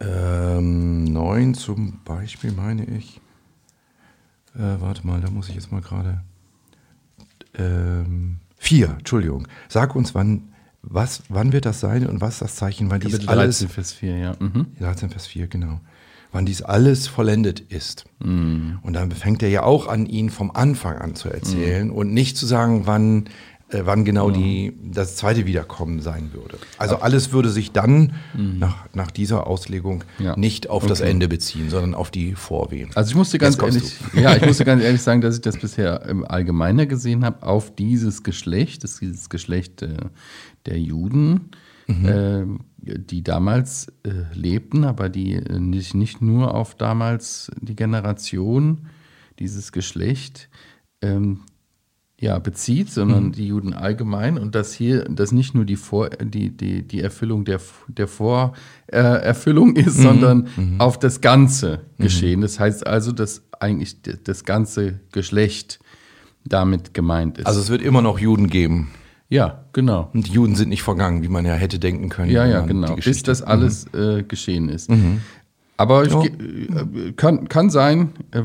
ähm, 0.00 1.04
9 1.04 1.54
zum 1.54 2.00
Beispiel, 2.04 2.52
meine 2.52 2.84
ich. 2.86 3.20
Äh, 4.54 4.80
warte 4.80 5.06
mal, 5.06 5.20
da 5.20 5.30
muss 5.30 5.48
ich 5.48 5.54
jetzt 5.54 5.70
mal 5.70 5.80
gerade. 5.80 6.22
Ähm, 7.54 8.38
4, 8.56 8.96
Entschuldigung. 8.98 9.46
Sag 9.68 9.94
uns, 9.94 10.14
wann, 10.14 10.52
was, 10.82 11.22
wann 11.28 11.52
wird 11.52 11.66
das 11.66 11.80
sein 11.80 12.06
und 12.06 12.20
was 12.20 12.34
ist 12.34 12.42
das 12.42 12.56
Zeichen, 12.56 12.88
dies 12.88 13.12
Kapitel 13.12 13.28
alles 13.28 13.58
13, 13.58 13.68
Vers 13.68 13.92
4, 13.92 14.16
ja. 14.16 14.36
Mhm. 14.38 14.66
13, 14.78 15.10
Vers 15.10 15.26
4, 15.26 15.46
genau. 15.46 15.80
Wann 16.32 16.46
dies 16.46 16.62
alles 16.62 17.06
vollendet 17.08 17.60
ist. 17.60 18.06
Und 18.20 18.80
dann 18.92 19.10
fängt 19.12 19.42
er 19.42 19.50
ja 19.50 19.62
auch 19.64 19.86
an, 19.86 20.06
ihn 20.06 20.30
vom 20.30 20.50
Anfang 20.50 20.96
an 20.96 21.14
zu 21.14 21.28
erzählen 21.28 21.90
und 21.90 22.12
nicht 22.14 22.36
zu 22.38 22.46
sagen, 22.46 22.82
wann 22.86 23.24
äh, 23.68 23.82
wann 23.84 24.04
genau 24.04 24.30
die, 24.30 24.74
das 24.82 25.16
zweite 25.16 25.46
Wiederkommen 25.46 26.00
sein 26.00 26.30
würde. 26.34 26.58
Also 26.78 26.96
alles 26.96 27.32
würde 27.32 27.48
sich 27.50 27.72
dann 27.72 28.12
nach, 28.34 28.86
nach 28.92 29.10
dieser 29.10 29.46
Auslegung 29.46 30.04
Ja. 30.18 30.36
nicht 30.36 30.68
auf 30.68 30.86
das 30.86 31.00
Okay. 31.00 31.10
Ende 31.10 31.28
beziehen, 31.28 31.70
sondern 31.70 31.94
auf 31.94 32.10
die 32.10 32.34
Vorwehen. 32.34 32.90
Also 32.94 33.10
ich 33.10 33.14
musste 33.16 33.38
ganz 33.38 33.56
ehrlich, 33.60 33.94
ja, 34.14 34.36
ich 34.36 34.44
musste 34.44 34.64
ganz 34.66 34.82
ehrlich 34.82 35.00
sagen, 35.02 35.20
dass 35.22 35.36
ich 35.36 35.40
das 35.42 35.56
bisher 35.58 36.02
im 36.06 36.24
Allgemeiner 36.24 36.84
gesehen 36.86 37.24
habe 37.24 37.46
auf 37.46 37.74
dieses 37.74 38.22
Geschlecht, 38.22 38.84
das 38.84 38.98
dieses 39.00 39.28
Geschlecht 39.30 39.82
äh, 39.82 39.96
der 40.66 40.78
Juden, 40.78 41.50
äh, 42.04 42.46
die 42.76 43.22
damals 43.22 43.88
äh, 44.02 44.34
lebten, 44.34 44.84
aber 44.84 45.08
die 45.08 45.34
äh, 45.34 45.58
nicht, 45.58 45.94
nicht 45.94 46.20
nur 46.20 46.54
auf 46.54 46.74
damals 46.74 47.50
die 47.60 47.76
Generation, 47.76 48.86
dieses 49.38 49.72
Geschlecht 49.72 50.48
ähm, 51.00 51.40
ja, 52.20 52.38
bezieht, 52.38 52.88
sondern 52.88 53.32
die 53.32 53.48
Juden 53.48 53.72
allgemein 53.72 54.38
und 54.38 54.54
dass 54.54 54.72
hier 54.72 55.04
das 55.06 55.32
nicht 55.32 55.56
nur 55.56 55.64
die, 55.64 55.74
Vor, 55.74 56.10
die, 56.10 56.56
die, 56.56 56.86
die 56.86 57.00
Erfüllung 57.00 57.44
der, 57.44 57.60
der 57.88 58.06
Vorerfüllung 58.06 59.74
äh, 59.74 59.80
ist, 59.86 59.96
sondern 59.96 60.46
auf 60.78 61.00
das 61.00 61.20
ganze 61.20 61.80
Geschehen. 61.98 62.40
Das 62.40 62.60
heißt 62.60 62.86
also, 62.86 63.10
dass 63.10 63.42
eigentlich 63.58 64.02
das 64.02 64.44
ganze 64.44 65.00
Geschlecht 65.10 65.80
damit 66.44 66.94
gemeint 66.94 67.38
ist. 67.38 67.46
Also 67.46 67.60
es 67.60 67.70
wird 67.70 67.82
immer 67.82 68.02
noch 68.02 68.20
Juden 68.20 68.48
geben. 68.48 68.92
Ja, 69.32 69.64
genau. 69.72 70.10
Und 70.12 70.28
die 70.28 70.32
Juden 70.32 70.56
sind 70.56 70.68
nicht 70.68 70.82
vergangen, 70.82 71.22
wie 71.22 71.28
man 71.28 71.46
ja 71.46 71.54
hätte 71.54 71.78
denken 71.78 72.10
können. 72.10 72.30
Ja, 72.30 72.44
ja, 72.44 72.60
genau. 72.60 72.96
Bis 72.96 73.22
das 73.22 73.40
alles 73.40 73.86
äh, 73.94 74.22
geschehen 74.24 74.68
ist. 74.68 74.90
Aber 75.78 76.04
ich, 76.04 76.12
Ja. 76.12 76.22
äh, 76.24 77.12
kann, 77.16 77.48
kann 77.48 77.70
sein, 77.70 78.10
äh, 78.30 78.42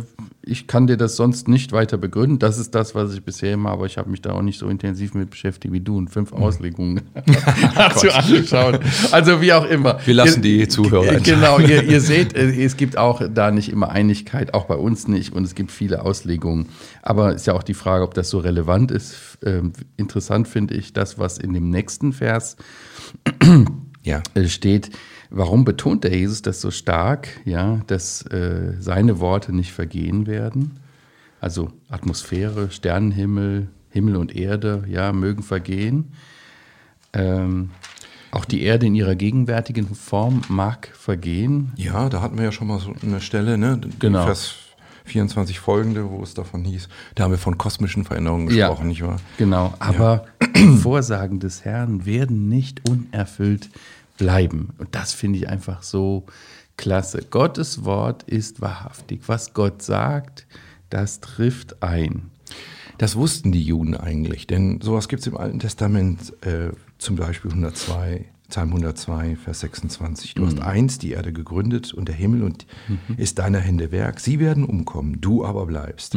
ich 0.50 0.66
kann 0.66 0.88
dir 0.88 0.96
das 0.96 1.18
sonst 1.18 1.50
nicht 1.50 1.74
weiter 1.74 1.98
begründen. 1.98 2.40
Das 2.40 2.58
ist 2.58 2.74
das, 2.74 2.96
was 2.96 3.14
ich 3.14 3.22
bisher 3.22 3.54
immer, 3.54 3.70
aber 3.72 3.86
ich 3.86 3.98
habe 3.98 4.10
mich 4.10 4.22
da 4.22 4.32
auch 4.32 4.42
nicht 4.42 4.58
so 4.58 4.70
intensiv 4.70 5.14
mit 5.14 5.30
beschäftigt 5.30 5.74
wie 5.74 5.82
du 5.82 5.98
und 5.98 6.10
fünf 6.10 6.32
Auslegungen 6.32 7.02
hast 7.76 8.04
du 8.04 8.16
angeschaut. 8.16 8.80
Also 9.12 9.42
wie 9.42 9.52
auch 9.52 9.66
immer. 9.66 10.00
Wir 10.06 10.14
lassen 10.14 10.42
Ihr- 10.44 10.60
die 10.60 10.68
Zuhörer 10.70 11.18
Äh, 11.18 11.20
Genau, 11.20 11.60
ihr, 11.60 11.84
ihr 11.84 12.00
seht, 12.02 12.34
äh, 12.34 12.64
es 12.64 12.78
gibt 12.78 12.98
auch 12.98 13.22
da 13.32 13.52
nicht 13.52 13.70
immer 13.70 13.90
Einigkeit, 13.90 14.54
auch 14.54 14.66
bei 14.66 14.76
uns 14.76 15.08
nicht 15.10 15.34
und 15.34 15.44
es 15.44 15.54
gibt 15.54 15.72
viele 15.72 16.04
Auslegungen. 16.06 16.68
Aber 17.02 17.36
ist 17.36 17.46
ja 17.46 17.54
auch 17.54 17.64
die 17.64 17.74
Frage, 17.74 18.04
ob 18.06 18.14
das 18.14 18.30
so 18.30 18.40
relevant 18.40 18.90
ist. 18.90 19.38
Ähm, 19.46 19.74
interessant 19.98 20.48
finde 20.48 20.76
ich 20.76 20.94
das, 20.94 21.20
was 21.20 21.38
in 21.38 21.54
dem 21.54 21.70
nächsten 21.70 22.14
Vers 22.14 22.56
Ja. 24.04 24.22
steht, 24.48 24.92
warum 25.30 25.66
betont 25.66 26.04
der 26.04 26.16
Jesus 26.16 26.42
das 26.42 26.62
so 26.62 26.72
stark, 26.72 27.28
ja, 27.46 27.82
dass 27.88 28.22
äh, 28.28 28.74
seine 28.80 29.20
Worte 29.20 29.54
nicht 29.54 29.72
vergehen 29.72 30.28
werden? 30.28 30.80
Also 31.40 31.72
Atmosphäre, 31.90 32.72
Sternenhimmel, 32.72 33.68
Himmel 33.90 34.16
und 34.16 34.36
Erde, 34.36 34.84
ja, 34.88 35.12
mögen 35.14 35.44
vergehen. 35.44 36.12
Ähm, 37.14 37.70
auch 38.32 38.46
die 38.46 38.62
Erde 38.64 38.86
in 38.88 38.96
ihrer 38.96 39.16
gegenwärtigen 39.16 39.96
Form 39.96 40.42
mag 40.50 40.90
vergehen. 40.94 41.72
Ja, 41.78 42.10
da 42.10 42.22
hatten 42.22 42.38
wir 42.38 42.46
ja 42.46 42.52
schon 42.52 42.68
mal 42.68 42.80
so 42.80 42.94
eine 43.02 43.22
Stelle, 43.22 43.58
ne? 43.58 43.80
Genau. 44.00 44.26
Vers 44.26 44.56
24 45.06 45.60
folgende, 45.60 46.10
wo 46.10 46.22
es 46.22 46.34
davon 46.34 46.66
hieß. 46.66 46.90
Da 47.16 47.24
haben 47.24 47.32
wir 47.32 47.38
von 47.38 47.58
kosmischen 47.58 48.04
Veränderungen 48.04 48.50
Ja. 48.50 48.68
gesprochen, 48.68 48.90
nicht 48.90 49.02
wahr? 49.04 49.18
Genau, 49.38 49.74
aber 49.80 50.26
die 50.56 50.78
Vorsagen 50.78 51.40
des 51.40 51.64
Herrn 51.64 52.06
werden 52.06 52.50
nicht 52.50 52.88
unerfüllt 52.90 53.70
bleiben. 54.18 54.74
Und 54.78 54.96
das 54.96 55.14
finde 55.14 55.40
ich 55.40 55.48
einfach 55.48 55.84
so 55.84 56.26
klasse. 56.76 57.24
Gottes 57.30 57.86
Wort 57.86 58.24
ist 58.24 58.62
wahrhaftig. 58.62 59.22
Was 59.28 59.54
Gott 59.54 59.82
sagt, 59.82 60.46
das 60.90 61.20
trifft 61.20 61.82
ein. 61.84 62.32
Das 62.98 63.16
wussten 63.16 63.52
die 63.52 63.62
Juden 63.62 63.96
eigentlich, 63.96 64.48
denn 64.48 64.82
sowas 64.82 65.08
gibt 65.08 65.22
es 65.22 65.28
im 65.28 65.38
Alten 65.38 65.60
Testament, 65.60 66.34
äh, 66.44 66.72
zum 66.98 67.16
Beispiel 67.16 67.52
102, 67.52 68.26
Psalm 68.50 68.70
102, 68.70 69.36
Vers 69.36 69.60
26. 69.60 70.34
Du 70.36 70.46
hast 70.46 70.62
einst 70.62 71.02
die 71.04 71.12
Erde 71.12 71.34
gegründet 71.34 71.94
und 71.94 72.08
der 72.08 72.16
Himmel 72.16 72.44
und 72.44 72.66
ist 73.18 73.40
deiner 73.40 73.60
Hände 73.60 73.92
Werk. 73.92 74.22
Sie 74.22 74.40
werden 74.40 74.64
umkommen, 74.64 75.20
du 75.20 75.44
aber 75.44 75.66
bleibst. 75.66 76.16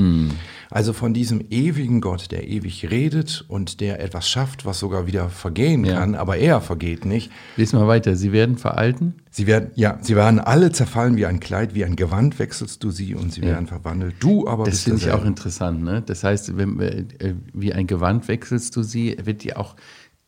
Also 0.71 0.93
von 0.93 1.13
diesem 1.13 1.45
ewigen 1.51 2.01
Gott, 2.01 2.31
der 2.31 2.47
ewig 2.49 2.89
redet 2.89 3.45
und 3.49 3.81
der 3.81 4.01
etwas 4.01 4.29
schafft, 4.29 4.65
was 4.65 4.79
sogar 4.79 5.09
wieder 5.09 5.29
vergehen 5.29 5.85
Ja. 5.85 5.99
kann, 5.99 6.15
aber 6.15 6.37
er 6.37 6.61
vergeht 6.61 7.05
nicht. 7.05 7.33
Lies 7.57 7.73
mal 7.73 7.89
weiter. 7.89 8.15
Sie 8.15 8.31
werden 8.31 8.59
veralten. 8.59 9.15
Sie 9.33 9.49
werden, 9.49 9.71
ja, 9.75 9.99
sie 10.01 10.15
werden 10.15 10.39
alle 10.39 10.71
zerfallen 10.71 11.17
wie 11.17 11.27
ein 11.27 11.41
Kleid, 11.41 11.75
wie 11.75 11.85
ein 11.85 11.97
Gewand 11.97 12.39
wechselst 12.39 12.83
du 12.85 12.91
sie 12.93 13.15
und 13.17 13.33
sie 13.33 13.43
werden 13.43 13.67
verwandelt. 13.67 14.15
Du 14.21 14.47
aber 14.47 14.65
Das 14.65 14.75
bist 14.75 14.85
finde 14.85 15.01
ich 15.01 15.11
auch 15.11 15.25
interessant. 15.25 15.83
Ne? 15.83 16.03
Das 16.05 16.23
heißt, 16.23 16.57
wenn, 16.57 16.79
äh, 16.81 17.05
wie 17.53 17.73
ein 17.73 17.87
Gewand 17.89 18.29
wechselst 18.29 18.75
du 18.77 18.83
sie, 18.85 19.17
wird 19.25 19.43
die 19.43 19.57
auch 19.57 19.75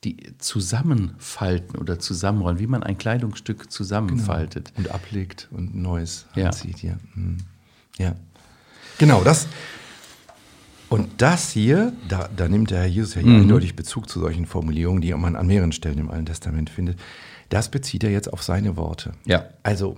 die 0.04 0.34
zusammenfalten 0.38 1.78
oder 1.78 1.98
zusammenrollen, 1.98 2.58
wie 2.58 2.66
man 2.66 2.82
ein 2.82 2.98
Kleidungsstück 2.98 3.70
zusammenfaltet. 3.70 4.72
und 4.76 4.90
ablegt 4.90 5.48
und 5.52 5.74
Neues 5.76 6.26
Ja. 6.34 6.46
anzieht. 6.46 6.82
Ja. 6.82 6.94
Mhm. 7.14 7.38
ja. 7.98 8.14
Genau, 8.98 9.22
das. 9.22 9.46
Und 10.88 11.08
das 11.22 11.50
hier, 11.52 11.92
da, 12.08 12.28
da 12.36 12.48
nimmt 12.48 12.70
der 12.70 12.80
Herr 12.80 12.86
Jesus 12.86 13.14
ja 13.14 13.22
hier 13.22 13.30
Mhm. 13.30 13.42
eindeutig 13.42 13.76
Bezug 13.76 14.08
zu 14.10 14.20
solchen 14.20 14.44
Formulierungen, 14.46 15.00
die 15.00 15.14
man 15.14 15.36
an 15.36 15.46
mehreren 15.46 15.72
Stellen 15.72 15.98
im 15.98 16.10
Alten 16.10 16.26
Testament 16.26 16.68
findet. 16.68 16.98
Das 17.48 17.70
bezieht 17.70 18.04
er 18.04 18.10
jetzt 18.10 18.30
auf 18.32 18.42
seine 18.42 18.76
Worte. 18.76 19.12
Ja. 19.24 19.46
Also, 19.62 19.96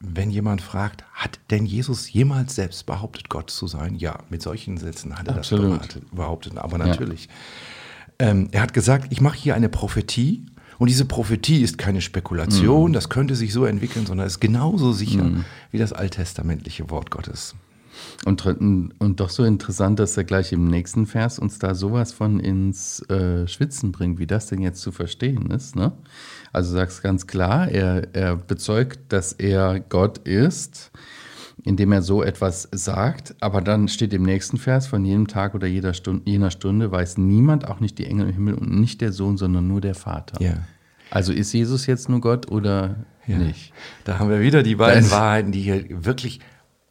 wenn 0.00 0.30
jemand 0.30 0.62
fragt, 0.62 1.04
hat 1.12 1.38
denn 1.50 1.66
Jesus 1.66 2.10
jemals 2.12 2.54
selbst 2.54 2.86
behauptet, 2.86 3.28
Gott 3.28 3.50
zu 3.50 3.66
sein? 3.66 3.94
Ja, 3.96 4.20
mit 4.30 4.40
solchen 4.42 4.78
Sätzen 4.78 5.18
hat 5.18 5.28
er 5.28 5.36
Absolut. 5.36 5.64
das 5.64 5.88
behauptet, 5.88 6.10
behauptet 6.16 6.58
aber 6.58 6.78
natürlich. 6.78 7.28
Ähm, 8.20 8.48
er 8.52 8.62
hat 8.62 8.74
gesagt, 8.74 9.08
ich 9.10 9.20
mache 9.20 9.36
hier 9.38 9.54
eine 9.54 9.68
Prophetie 9.68 10.46
und 10.78 10.88
diese 10.88 11.04
Prophetie 11.04 11.62
ist 11.62 11.78
keine 11.78 11.98
Mhm. 11.98 12.02
Spekulation, 12.02 12.92
das 12.92 13.08
könnte 13.08 13.34
sich 13.34 13.52
so 13.52 13.64
entwickeln, 13.64 14.06
sondern 14.06 14.26
ist 14.26 14.40
genauso 14.40 14.92
sicher 14.92 15.30
wie 15.72 15.78
das 15.78 15.92
alttestamentliche 15.92 16.90
Wort 16.90 17.10
Gottes. 17.10 17.54
Und, 18.24 18.46
und 18.46 19.20
doch 19.20 19.28
so 19.28 19.44
interessant, 19.44 19.98
dass 19.98 20.16
er 20.16 20.24
gleich 20.24 20.52
im 20.52 20.68
nächsten 20.68 21.06
Vers 21.06 21.38
uns 21.38 21.58
da 21.58 21.74
sowas 21.74 22.12
von 22.12 22.40
ins 22.40 23.00
äh, 23.10 23.46
Schwitzen 23.46 23.92
bringt, 23.92 24.18
wie 24.18 24.26
das 24.26 24.46
denn 24.46 24.62
jetzt 24.62 24.80
zu 24.80 24.92
verstehen 24.92 25.50
ist. 25.50 25.76
Ne? 25.76 25.92
Also 26.52 26.72
sagst 26.72 27.02
ganz 27.02 27.26
klar, 27.26 27.68
er, 27.68 28.14
er 28.14 28.36
bezeugt, 28.36 29.00
dass 29.12 29.32
er 29.34 29.80
Gott 29.80 30.18
ist, 30.18 30.92
indem 31.64 31.92
er 31.92 32.02
so 32.02 32.22
etwas 32.22 32.68
sagt, 32.72 33.34
aber 33.40 33.60
dann 33.60 33.88
steht 33.88 34.12
im 34.12 34.22
nächsten 34.22 34.56
Vers, 34.58 34.86
von 34.86 35.04
jedem 35.04 35.26
Tag 35.28 35.54
oder 35.54 35.66
jeder 35.66 35.94
Stunde, 35.94 36.22
jener 36.30 36.50
Stunde 36.50 36.90
weiß 36.90 37.18
niemand, 37.18 37.68
auch 37.68 37.80
nicht 37.80 37.98
die 37.98 38.06
Engel 38.06 38.28
im 38.28 38.34
Himmel 38.34 38.54
und 38.54 38.78
nicht 38.80 39.00
der 39.00 39.12
Sohn, 39.12 39.36
sondern 39.36 39.66
nur 39.68 39.80
der 39.80 39.94
Vater. 39.94 40.40
Ja. 40.42 40.54
Also 41.10 41.32
ist 41.32 41.52
Jesus 41.52 41.86
jetzt 41.86 42.08
nur 42.08 42.20
Gott 42.20 42.50
oder 42.50 42.96
nicht? 43.26 43.72
Da 44.04 44.18
haben 44.18 44.28
wir 44.30 44.40
wieder 44.40 44.62
die 44.64 44.74
beiden 44.74 45.02
Das- 45.04 45.12
Wahrheiten, 45.12 45.52
die 45.52 45.60
hier 45.60 45.84
wirklich 46.04 46.40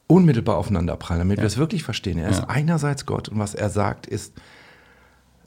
unmittelbar 0.07 0.57
aufeinander 0.57 0.95
prallen, 0.95 1.19
damit 1.19 1.37
wir 1.39 1.45
es 1.45 1.57
wirklich 1.57 1.83
verstehen. 1.83 2.17
Er 2.17 2.29
ist 2.29 2.43
einerseits 2.49 3.05
Gott 3.05 3.27
und 3.29 3.39
was 3.39 3.55
er 3.55 3.69
sagt, 3.69 4.07
ist 4.07 4.33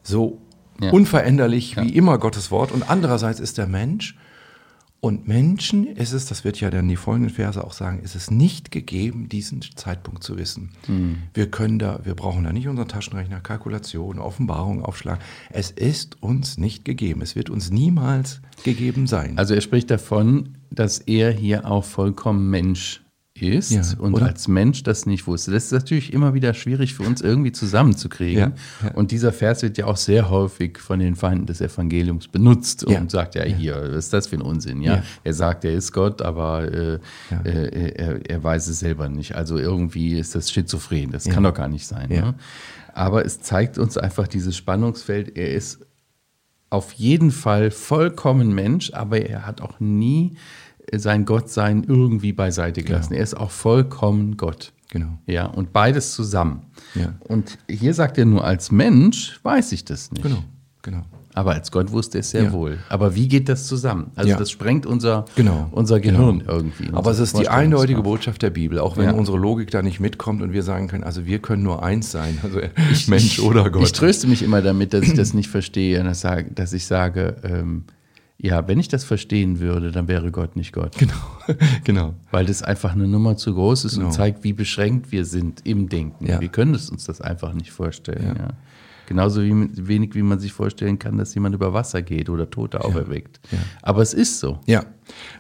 so 0.03 0.41
Ja. 0.81 0.91
unveränderlich 0.91 1.77
wie 1.77 1.91
immer 1.97 2.19
Gottes 2.19 2.51
Wort 2.51 2.73
und 2.73 2.89
andererseits 2.91 3.41
ist 3.41 3.59
er 3.59 3.67
Mensch. 3.67 4.17
Und 5.05 5.27
Menschen 5.27 5.89
ist 5.89 6.13
es, 6.13 6.27
das 6.27 6.45
wird 6.45 6.61
ja 6.61 6.71
dann 6.71 6.87
die 6.87 6.95
folgenden 6.95 7.35
Verse 7.35 7.63
auch 7.63 7.73
sagen, 7.73 7.99
ist 7.99 8.15
es 8.15 8.31
nicht 8.31 8.71
gegeben, 8.71 9.29
diesen 9.29 9.61
Zeitpunkt 9.61 10.23
zu 10.23 10.39
wissen. 10.39 10.71
Wir 11.35 11.51
können 11.51 11.81
da, 11.81 11.99
wir 12.05 12.15
brauchen 12.15 12.45
da 12.45 12.53
nicht 12.53 12.69
unseren 12.69 12.87
Taschenrechner, 12.87 13.41
Kalkulation, 13.41 14.21
Offenbarung 14.21 14.85
aufschlagen. 14.85 15.21
Es 15.51 15.73
ist 15.73 16.23
uns 16.23 16.57
nicht 16.57 16.85
gegeben. 16.85 17.21
Es 17.21 17.35
wird 17.35 17.51
uns 17.51 17.73
niemals 17.73 18.43
gegeben 18.63 19.09
sein. 19.09 19.39
Also 19.39 19.55
er 19.55 19.61
spricht 19.61 19.91
davon, 19.91 20.57
dass 20.71 20.99
er 21.01 21.33
hier 21.33 21.67
auch 21.67 21.85
vollkommen 21.85 22.49
Mensch 22.49 23.03
ist 23.35 23.71
Ja, 23.71 23.83
und 23.99 24.15
oder? 24.15 24.27
als 24.27 24.47
Mensch 24.47 24.83
das 24.83 25.07
nicht 25.07 25.27
wusste. 25.27 25.53
Das 25.53 25.65
ist 25.65 25.73
natürlich 25.73 26.13
immer 26.13 26.35
wieder 26.35 26.55
schwierig 26.55 26.95
für 26.95 27.03
uns 27.03 27.21
irgendwie 27.21 27.53
zusammenzukriegen. 27.53 28.39
Ja, 28.41 28.53
ja. 28.89 28.95
Und 28.95 29.11
dieser 29.11 29.33
Vers 29.33 29.63
wird 29.63 29.79
ja 29.79 29.87
auch 29.87 29.97
sehr 29.97 30.29
häufig 30.31 30.79
von 30.79 30.99
den 30.99 31.17
Feinden 31.17 31.47
des 31.47 31.61
Evangeliums 31.61 32.29
benutzt 32.29 32.85
und 32.85 33.11
sagt 33.11 33.35
ja, 33.35 33.45
hier, 33.45 33.77
was 33.91 34.05
ist 34.05 34.13
das 34.13 34.27
für 34.27 34.37
ein 34.37 34.43
Unsinn? 34.43 34.83
Ja, 34.83 35.03
er 35.25 35.35
sagt, 35.35 35.65
er 35.65 35.73
ist 35.73 35.93
Gott, 35.93 36.21
aber 36.23 36.71
äh, 36.71 36.99
äh, 37.45 37.93
er, 37.95 38.31
er 38.31 38.45
weiß 38.45 38.69
es 38.69 38.81
selber 38.81 39.09
nicht. 39.09 39.35
Also 39.35 39.59
irgendwie 39.59 40.19
ist 40.19 40.35
das 40.35 40.51
schizophren. 40.51 41.11
Das 41.11 41.25
kann 41.25 41.43
doch 41.43 41.55
gar 41.55 41.69
nicht 41.69 41.87
sein. 41.87 42.09
Ne? 42.11 42.35
Aber 42.95 43.25
es 43.25 43.41
zeigt 43.41 43.79
uns 43.79 43.97
einfach 43.97 44.29
dieses 44.29 44.57
Spannungsfeld. 44.57 45.37
Er 45.37 45.55
ist 45.55 45.81
auf 46.69 46.93
jeden 46.93 47.31
Fall 47.31 47.71
vollkommen 47.71 48.55
Mensch, 48.55 48.93
aber 48.95 49.21
er 49.21 49.47
hat 49.47 49.61
auch 49.61 49.79
nie 49.81 50.37
sein 50.95 51.25
Gottsein 51.25 51.85
irgendwie 51.87 52.33
beiseite 52.33 52.83
gelassen. 52.83 53.15
Er 53.15 53.23
ist 53.23 53.35
auch 53.35 53.51
vollkommen 53.51 54.37
Gott. 54.37 54.73
Genau. 54.91 55.19
Ja, 55.27 55.47
und 55.47 55.73
beides 55.73 56.13
zusammen. 56.13 56.63
Ja. 56.95 57.15
Und 57.21 57.59
hier 57.69 57.95
sagt 57.95 58.19
er 58.19 58.27
nur, 58.27 58.45
als 58.45 58.71
Mensch 58.71 59.41
weiß 59.43 59.73
ich 59.73 59.85
das 59.87 60.11
nicht. 60.13 60.23
Genau, 60.23 60.43
genau. 60.83 61.03
Aber 61.35 61.53
als 61.53 61.71
Gott 61.73 61.91
wusste 61.93 62.19
es 62.19 62.29
sehr 62.29 62.43
Ja. 62.45 62.53
wohl. 62.53 62.77
Aber 62.91 63.15
wie 63.15 63.27
geht 63.27 63.49
das 63.49 63.67
zusammen? 63.67 64.11
Also 64.17 64.29
Ja. 64.29 64.37
das 64.37 64.51
sprengt 64.51 64.85
unser, 64.85 65.25
Genau, 65.35 65.67
unser 65.71 65.99
Gehirn 65.99 66.41
genau. 66.41 66.53
irgendwie. 66.53 66.91
Aber 66.93 67.11
es 67.11 67.21
ist 67.21 67.39
die 67.39 67.49
eindeutige. 67.49 68.03
Botschaft 68.03 68.43
der 68.43 68.51
Bibel, 68.51 68.79
auch 68.79 68.99
wenn 68.99 69.07
Ja. 69.07 69.13
unsere 69.13 69.39
Logik 69.39 69.71
da 69.71 69.81
nicht 69.81 69.99
mitkommt 69.99 70.43
und 70.43 70.53
wir 70.53 70.63
sagen 70.63 70.89
können, 70.89 71.05
also 71.05 71.25
wir 71.25 71.39
können 71.39 71.63
nur 71.63 71.83
eins 71.83 72.11
sein, 72.11 72.39
also 72.43 72.61
Mensch 73.07 73.39
oder 73.39 73.71
Gott. 73.71 73.83
Ich 73.85 73.93
tröste 73.93 74.27
mich 74.27 74.43
immer 74.43 74.61
damit, 74.61 74.93
dass 74.93 75.05
ich 75.05 75.15
das 75.15 75.33
nicht 75.33 75.49
verstehe, 75.49 76.05
dass 76.05 76.73
ich 76.75 76.85
sage, 76.85 77.37
ähm, 77.45 77.85
ja, 78.43 78.67
wenn 78.69 78.79
ich 78.81 78.89
das 78.89 79.05
verstehen 79.05 79.61
würde, 79.61 79.93
dann 79.93 80.09
wäre 80.09 80.31
Gott 80.33 80.57
nicht 80.57 80.73
Gott. 80.73 80.99
genau, 80.99 81.15
genau. 81.85 82.15
Weil 82.33 82.45
das 82.45 82.63
einfach 82.63 82.93
eine 82.93 83.07
Nummer 83.09 83.37
zu 83.37 83.55
groß 83.55 83.85
ist 83.87 83.95
Genau. 83.95 84.07
und 84.07 84.13
zeigt, 84.13 84.43
wie 84.45 84.53
beschränkt 84.53 85.13
wir 85.13 85.25
sind 85.25 85.61
im 85.65 85.89
Denken. 85.89 86.27
Ja. 86.27 86.41
Wir 86.41 86.49
können 86.49 86.75
es 86.75 86.91
uns 86.91 87.05
das 87.05 87.21
einfach 87.21 87.55
nicht 87.55 87.71
vorstellen. 87.71 88.35
Ja. 88.37 88.43
Ja. 88.43 88.49
Genauso 89.07 89.43
wie, 89.43 89.53
wenig, 89.89 90.15
wie 90.15 90.23
man 90.23 90.39
sich 90.39 90.53
vorstellen 90.53 90.99
kann, 90.99 91.19
dass 91.19 91.35
jemand 91.35 91.55
über 91.55 91.73
Wasser 91.75 92.03
geht 92.03 92.31
oder 92.31 92.49
Tote 92.51 92.83
auferweckt. 92.83 93.41
Aber 93.83 94.01
es 94.01 94.15
ist 94.15 94.41
so. 94.41 94.59
Ja, 94.67 94.85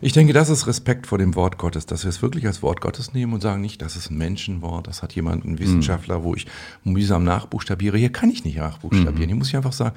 ich 0.00 0.12
denke, 0.12 0.32
das 0.32 0.50
ist 0.50 0.66
Respekt 0.66 1.06
vor 1.06 1.16
dem 1.18 1.35
Wort 1.37 1.59
Gottes, 1.59 1.87
dass 1.87 2.04
wir 2.04 2.09
es 2.11 2.21
wirklich 2.23 2.47
als 2.47 2.62
Wort 2.62 2.80
Gottes 2.80 3.14
nehmen 3.14 3.32
und 3.32 3.40
sagen 3.40 3.61
nicht, 3.62 3.80
das 3.80 3.97
ist 3.97 4.11
ein 4.11 4.18
Menschenwort, 4.18 4.88
das 4.88 5.02
hat 5.02 5.14
jemand, 5.14 5.44
ein 5.44 5.59
Wissenschaftler, 5.59 6.23
wo 6.23 6.35
ich 6.35 6.47
mühsam 6.85 7.25
nachbuchstabiere. 7.25 7.97
Hier 7.97 8.11
kann 8.12 8.30
ich 8.30 8.44
nicht 8.44 8.59
nachbuchstabieren. 8.59 9.28
Hier 9.28 9.37
muss 9.37 9.49
ich 9.49 9.56
einfach 9.56 9.73
sagen, 9.73 9.97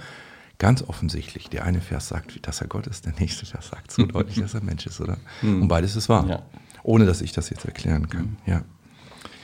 ganz 0.58 0.84
offensichtlich, 0.84 1.50
der 1.50 1.64
eine 1.66 1.82
Vers 1.82 2.08
sagt, 2.08 2.48
dass 2.48 2.62
er 2.62 2.68
Gott 2.68 2.88
ist, 2.88 3.06
der 3.06 3.14
nächste 3.20 3.46
Vers 3.46 3.70
sagt 3.70 3.92
so 3.92 4.06
deutlich, 4.06 4.40
dass 4.40 4.54
er 4.54 4.62
Mensch 4.62 4.86
ist, 4.86 5.02
oder? 5.02 5.18
Und 5.62 5.68
beides 5.68 5.96
ist 5.96 6.10
wahr. 6.10 6.26
Ja. 6.28 6.42
Ohne 6.84 7.06
dass 7.06 7.22
ich 7.22 7.34
das 7.34 7.50
jetzt 7.50 7.66
erklären 7.66 8.10
kann. 8.10 8.38
Ja. 8.46 8.62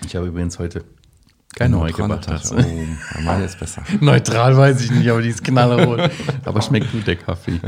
Ich 0.06 0.15
habe 0.15 0.27
übrigens 0.27 0.60
heute 0.60 0.84
keine 1.56 1.82
hast. 2.27 2.53
Oh, 2.53 3.22
meine 3.24 3.44
ist 3.44 3.60
besser. 3.60 3.84
Neutral 4.00 4.56
weiß 4.56 4.82
ich 4.82 4.91
nicht, 4.91 5.10
aber 5.10 5.22
die 5.22 5.30
ist 5.30 5.44
knallerot. 5.44 6.10
aber 6.46 6.62
schmeckt 6.62 6.91
gut 6.91 7.06
der 7.06 7.18
Kaffee. 7.18 7.60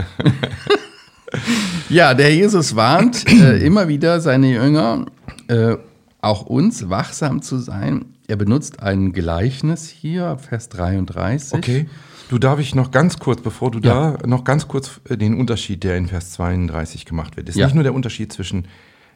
ja, 1.90 2.14
der 2.14 2.34
Jesus 2.34 2.76
warnt 2.76 3.28
äh, 3.30 3.58
immer 3.66 3.88
wieder 3.88 4.22
seine 4.22 4.54
Jünger, 4.54 5.06
äh, 5.48 5.76
auch 6.22 6.46
uns, 6.46 6.90
wachsam 6.90 7.42
zu 7.42 7.58
sein. 7.58 8.06
Er 8.28 8.38
benutzt 8.38 8.82
ein 8.82 9.12
Gleichnis 9.12 9.90
hier, 9.90 10.38
Vers 10.38 10.70
33. 10.70 11.58
Okay. 11.58 11.90
Du 12.30 12.40
darf 12.40 12.60
ich 12.60 12.74
noch 12.74 12.92
ganz 12.92 13.20
kurz, 13.20 13.42
bevor 13.42 13.72
du 13.72 13.80
Ja. 13.80 14.12
da 14.18 14.28
noch 14.28 14.44
ganz 14.44 14.68
kurz 14.68 15.02
äh, 15.10 15.18
den 15.18 15.36
Unterschied, 15.40 15.84
der 15.84 15.98
in 15.98 16.08
Vers 16.08 16.32
32 16.32 17.06
gemacht 17.06 17.38
wird. 17.38 17.50
Ist 17.50 17.56
Ja. 17.58 17.66
nicht 17.66 17.76
nur 17.76 17.84
der 17.84 17.94
Unterschied 17.94 18.32
zwischen, 18.34 18.68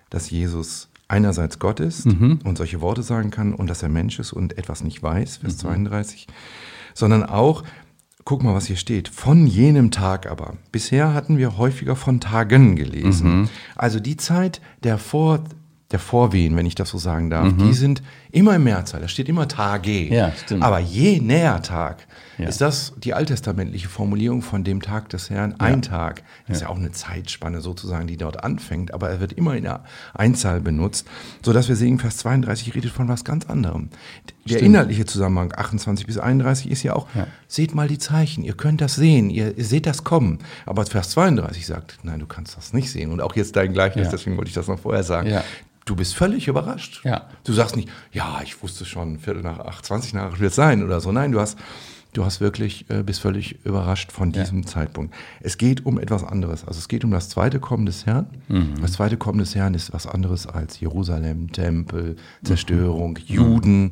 dass 0.09 0.29
Jesus 0.29 0.89
einerseits 1.07 1.57
Gott 1.59 1.79
ist 1.79 2.05
Mhm. 2.05 2.39
und 2.43 2.57
solche 2.57 2.81
Worte 2.81 3.01
sagen 3.01 3.31
kann 3.31 3.53
und 3.53 3.67
dass 3.69 3.81
er 3.81 3.89
Mensch 3.89 4.19
ist 4.19 4.33
und 4.33 4.57
etwas 4.57 4.83
nicht 4.83 5.01
weiß, 5.01 5.37
Mhm. 5.37 5.41
Vers 5.41 5.57
32, 5.57 6.27
sondern 6.93 7.23
auch, 7.23 7.63
guck 8.25 8.43
mal, 8.43 8.53
was 8.53 8.65
hier 8.67 8.75
steht, 8.75 9.07
von 9.07 9.47
jenem 9.47 9.89
Tag 9.89 10.29
aber. 10.29 10.55
Bisher 10.73 11.13
hatten 11.13 11.37
wir 11.37 11.57
häufiger 11.57 11.95
von 11.95 12.19
Tagen 12.19 12.75
gelesen. 12.75 13.41
Mhm. 13.41 13.49
Also 13.75 13.99
die 14.01 14.17
Zeit 14.17 14.61
der 14.83 14.97
Vor 14.97 15.43
der 15.91 15.99
Vorwehen, 15.99 16.57
wenn 16.57 16.65
ich 16.65 16.75
das 16.75 16.89
so 16.89 16.97
sagen 16.97 17.29
darf, 17.29 17.53
Mhm. 17.53 17.57
die 17.59 17.73
sind 17.73 18.03
immer 18.37 18.55
im 18.55 18.63
Mehrzahl. 18.63 19.01
Da 19.01 19.07
steht 19.07 19.27
immer 19.29 19.47
Tage. 19.47 20.13
Ja, 20.13 20.31
stimmt. 20.31 20.63
Aber 20.63 20.79
je 20.79 21.19
näher 21.19 21.61
Tag, 21.61 22.07
Ja. 22.37 22.47
ist 22.47 22.61
das 22.61 22.93
die 22.97 23.13
alttestamentliche 23.15 23.89
Formulierung 23.89 24.41
von 24.43 24.63
dem 24.63 24.81
Tag 24.81 25.09
des 25.09 25.29
Herrn. 25.31 25.55
Ein 25.59 25.81
Tag 25.81 26.21
ist 26.47 26.61
ja 26.61 26.69
auch 26.69 26.77
eine 26.77 26.91
Zeitspanne 26.91 27.61
sozusagen, 27.61 28.05
die 28.07 28.15
dort 28.17 28.43
anfängt, 28.43 28.93
aber 28.93 29.09
er 29.09 29.19
wird 29.19 29.33
immer 29.33 29.55
in 29.55 29.63
der 29.63 29.83
Einzahl 30.13 30.61
benutzt, 30.61 31.07
sodass 31.43 31.67
wir 31.67 31.75
sehen, 31.75 31.97
Vers 31.97 32.17
32 32.17 32.75
redet 32.75 32.91
von 32.91 33.07
was 33.07 33.23
ganz 33.23 33.45
anderem. 33.47 33.89
Der 34.45 34.55
Stimmt. 34.55 34.61
inhaltliche 34.61 35.05
Zusammenhang 35.05 35.51
28 35.55 36.05
bis 36.05 36.17
31 36.19 36.69
ist 36.69 36.83
ja 36.83 36.93
auch, 36.93 37.07
Ja. 37.15 37.25
seht 37.47 37.73
mal 37.73 37.87
die 37.87 37.97
Zeichen, 37.97 38.43
ihr 38.43 38.53
könnt 38.53 38.81
das 38.81 38.95
sehen, 38.95 39.29
ihr, 39.31 39.57
ihr 39.57 39.65
seht 39.65 39.87
das 39.87 40.03
kommen. 40.03 40.37
Aber 40.67 40.85
Vers 40.85 41.09
32 41.09 41.65
sagt, 41.65 41.97
nein, 42.03 42.19
du 42.19 42.27
kannst 42.27 42.55
das 42.55 42.71
nicht 42.71 42.91
sehen. 42.91 43.11
Und 43.11 43.19
auch 43.21 43.35
jetzt 43.35 43.55
dein 43.55 43.73
Gleichnis, 43.73 44.05
Ja. 44.05 44.11
deswegen 44.11 44.37
wollte 44.37 44.49
ich 44.49 44.55
das 44.55 44.67
noch 44.67 44.79
vorher 44.79 45.03
sagen. 45.03 45.29
Ja. 45.29 45.43
Du 45.85 45.95
bist 45.95 46.15
völlig 46.15 46.49
überrascht. 46.49 46.99
Ja. 47.05 47.27
Du 47.45 47.53
sagst 47.53 47.77
nicht, 47.77 47.87
ja, 48.11 48.26
ich 48.43 48.61
wusste 48.63 48.85
schon, 48.85 49.19
Viertel 49.19 49.43
nach 49.43 49.59
acht, 49.59 49.85
20 49.85 50.13
nach 50.13 50.31
acht 50.31 50.39
wird 50.39 50.49
es 50.51 50.55
sein 50.55 50.83
oder 50.83 50.99
so. 51.01 51.11
Nein, 51.11 51.31
du 51.31 51.39
hast, 51.39 51.57
du 52.13 52.23
hast 52.25 52.39
wirklich, 52.41 52.89
äh, 52.89 53.03
bist 53.03 53.19
völlig 53.21 53.63
überrascht 53.65 54.11
von 54.11 54.31
Ja. 54.31 54.41
diesem 54.43 54.65
Zeitpunkt. 54.65 55.13
Es 55.41 55.57
geht 55.57 55.85
um 55.85 55.99
etwas 55.99 56.23
anderes. 56.23 56.65
Also 56.65 56.79
es 56.79 56.87
geht 56.87 57.03
um 57.03 57.11
das 57.11 57.29
zweite 57.29 57.59
Kommen 57.59 57.85
des 57.85 58.05
Herrn. 58.05 58.27
Mhm. 58.47 58.81
Das 58.81 58.93
zweite 58.93 59.17
Kommen 59.17 59.39
des 59.39 59.53
Herrn 59.55 59.73
ist 59.73 59.93
was 59.93 60.07
anderes 60.07 60.47
als 60.47 60.79
Jerusalem, 60.79 61.51
Tempel, 61.51 62.15
Mhm. 62.41 62.45
Zerstörung, 62.45 63.19
Juden. 63.25 63.91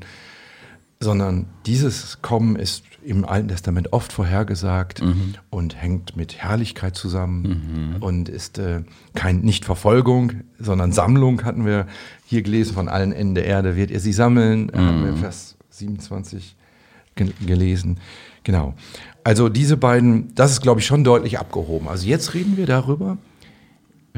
Sondern 0.99 1.47
dieses 1.65 2.21
Kommen 2.21 2.55
ist 2.55 2.83
im 3.03 3.25
Alten 3.25 3.49
Testament 3.49 3.93
oft 3.93 4.11
vorhergesagt 4.13 5.01
Mhm. 5.03 5.35
und 5.51 5.75
hängt 5.79 6.15
mit 6.15 6.37
Herrlichkeit 6.37 6.95
zusammen 6.95 7.97
und 7.99 8.29
ist 8.29 8.57
äh, 8.57 8.81
kein 9.13 9.41
nicht 9.41 9.65
Verfolgung, 9.65 10.31
sondern 10.57 10.91
Sammlung 10.91 11.43
hatten 11.43 11.65
wir 11.65 11.85
hier 12.25 12.41
gelesen 12.41 12.73
von 12.73 12.87
allen 12.87 13.11
Enden 13.11 13.35
der 13.35 13.45
Erde 13.45 13.75
wird 13.75 13.91
er 13.91 13.99
sie 13.99 14.13
sammeln, 14.13 14.71
haben 14.73 15.05
wir 15.05 15.15
Vers 15.17 15.55
27 15.69 16.55
ge 17.15 17.29
gelesen. 17.45 17.99
Genau. 18.43 18.73
Also 19.23 19.49
diese 19.49 19.77
beiden, 19.77 20.33
das 20.33 20.51
ist 20.51 20.61
glaube 20.61 20.79
ich 20.79 20.85
schon 20.87 21.03
deutlich 21.03 21.37
abgehoben. 21.39 21.87
Also 21.87 22.07
jetzt 22.07 22.33
reden 22.33 22.57
wir 22.57 22.65
darüber, 22.65 23.17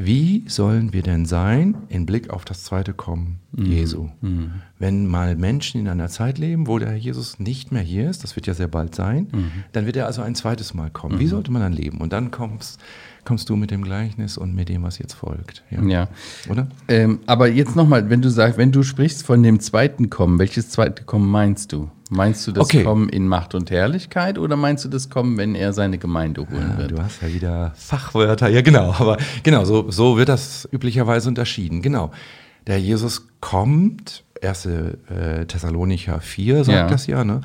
wie 0.00 0.44
sollen 0.46 0.92
wir 0.92 1.02
denn 1.02 1.26
sein 1.26 1.76
in 1.88 2.06
Blick 2.06 2.30
auf 2.30 2.44
das 2.44 2.62
zweite 2.62 2.94
Kommen 2.94 3.40
Jesu? 3.56 4.10
Wenn 4.78 5.06
mal 5.08 5.34
Menschen 5.34 5.80
in 5.80 5.88
einer 5.88 6.08
Zeit 6.08 6.38
leben, 6.38 6.68
wo 6.68 6.78
der 6.78 6.90
Herr 6.90 6.96
Jesus 6.96 7.40
nicht 7.40 7.72
mehr 7.72 7.82
hier 7.82 8.08
ist, 8.08 8.22
das 8.22 8.36
wird 8.36 8.46
ja 8.46 8.54
sehr 8.54 8.68
bald 8.68 8.94
sein, 8.94 9.26
dann 9.72 9.86
wird 9.86 9.96
er 9.96 10.06
also 10.06 10.22
ein 10.22 10.36
zweites 10.36 10.72
Mal 10.72 10.90
kommen. 10.90 11.18
Wie 11.18 11.26
sollte 11.26 11.50
man 11.50 11.62
dann 11.62 11.72
leben? 11.72 11.98
Und 11.98 12.12
dann 12.12 12.30
kommst, 12.30 12.78
kommst 13.28 13.48
du 13.50 13.56
mit 13.56 13.70
dem 13.70 13.84
Gleichnis 13.84 14.38
und 14.38 14.54
mit 14.54 14.68
dem, 14.70 14.82
was 14.82 14.98
jetzt 14.98 15.12
folgt. 15.12 15.62
Ja. 15.70 16.08
Oder? 16.48 16.66
Ähm, 16.88 17.20
aber 17.26 17.48
jetzt 17.48 17.76
nochmal, 17.76 18.08
wenn 18.08 18.22
du 18.22 18.30
sagst, 18.30 18.56
wenn 18.58 18.72
du 18.72 18.82
sprichst 18.82 19.22
von 19.24 19.42
dem 19.42 19.60
zweiten 19.60 20.08
Kommen, 20.08 20.38
welches 20.38 20.70
zweite 20.70 21.04
Kommen 21.04 21.28
meinst 21.30 21.72
du? 21.72 21.90
Meinst 22.10 22.46
du 22.46 22.52
das 22.52 22.64
Okay. 22.64 22.84
Kommen 22.84 23.10
in 23.10 23.28
Macht 23.28 23.54
und 23.54 23.70
Herrlichkeit 23.70 24.38
oder 24.38 24.56
meinst 24.56 24.86
du 24.86 24.88
das 24.88 25.10
Kommen, 25.10 25.36
wenn 25.36 25.54
er 25.54 25.74
seine 25.74 25.98
Gemeinde 25.98 26.40
holen 26.48 26.70
Ja, 26.72 26.78
wird? 26.78 26.90
du 26.92 27.02
hast 27.02 27.20
ja 27.20 27.28
wieder 27.32 27.72
Fachwörter. 27.76 28.48
Ja, 28.48 28.62
genau. 28.62 28.94
Aber 28.98 29.18
genau, 29.42 29.66
so, 29.66 29.90
so 29.90 30.16
wird 30.16 30.30
das 30.30 30.66
üblicherweise 30.72 31.28
unterschieden. 31.28 31.82
Genau. 31.82 32.10
Der 32.66 32.80
Jesus 32.80 33.28
kommt, 33.40 34.24
1. 34.42 34.66
Äh, 34.66 35.46
Thessalonicher 35.46 36.20
4 36.20 36.64
sagt 36.64 36.68
Ja. 36.76 36.86
das 36.88 37.06
ja, 37.06 37.24
ne? 37.24 37.40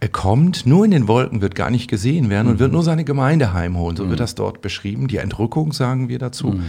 Er 0.00 0.08
kommt, 0.08 0.66
nur 0.66 0.84
in 0.84 0.90
den 0.90 1.08
Wolken 1.08 1.40
wird 1.40 1.54
gar 1.54 1.70
nicht 1.70 1.88
gesehen 1.88 2.30
werden 2.30 2.48
und 2.48 2.58
wird 2.58 2.72
nur 2.72 2.82
seine 2.82 3.04
Gemeinde 3.04 3.52
heimholen. 3.52 3.96
So 3.96 4.08
wird 4.08 4.20
das 4.20 4.34
dort 4.34 4.60
beschrieben. 4.62 5.08
Die 5.08 5.16
Entrückung 5.18 5.72
sagen 5.72 6.08
wir 6.08 6.18
dazu. 6.18 6.60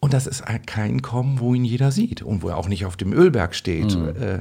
Und 0.00 0.12
das 0.12 0.26
ist 0.26 0.44
kein 0.66 1.00
Kommen, 1.02 1.40
wo 1.40 1.54
ihn 1.54 1.64
jeder 1.64 1.90
sieht 1.90 2.22
und 2.22 2.42
wo 2.42 2.48
er 2.48 2.58
auch 2.58 2.68
nicht 2.68 2.84
auf 2.84 2.96
dem 2.96 3.12
Ölberg 3.12 3.54
steht. 3.54 3.94
Äh, 3.94 4.40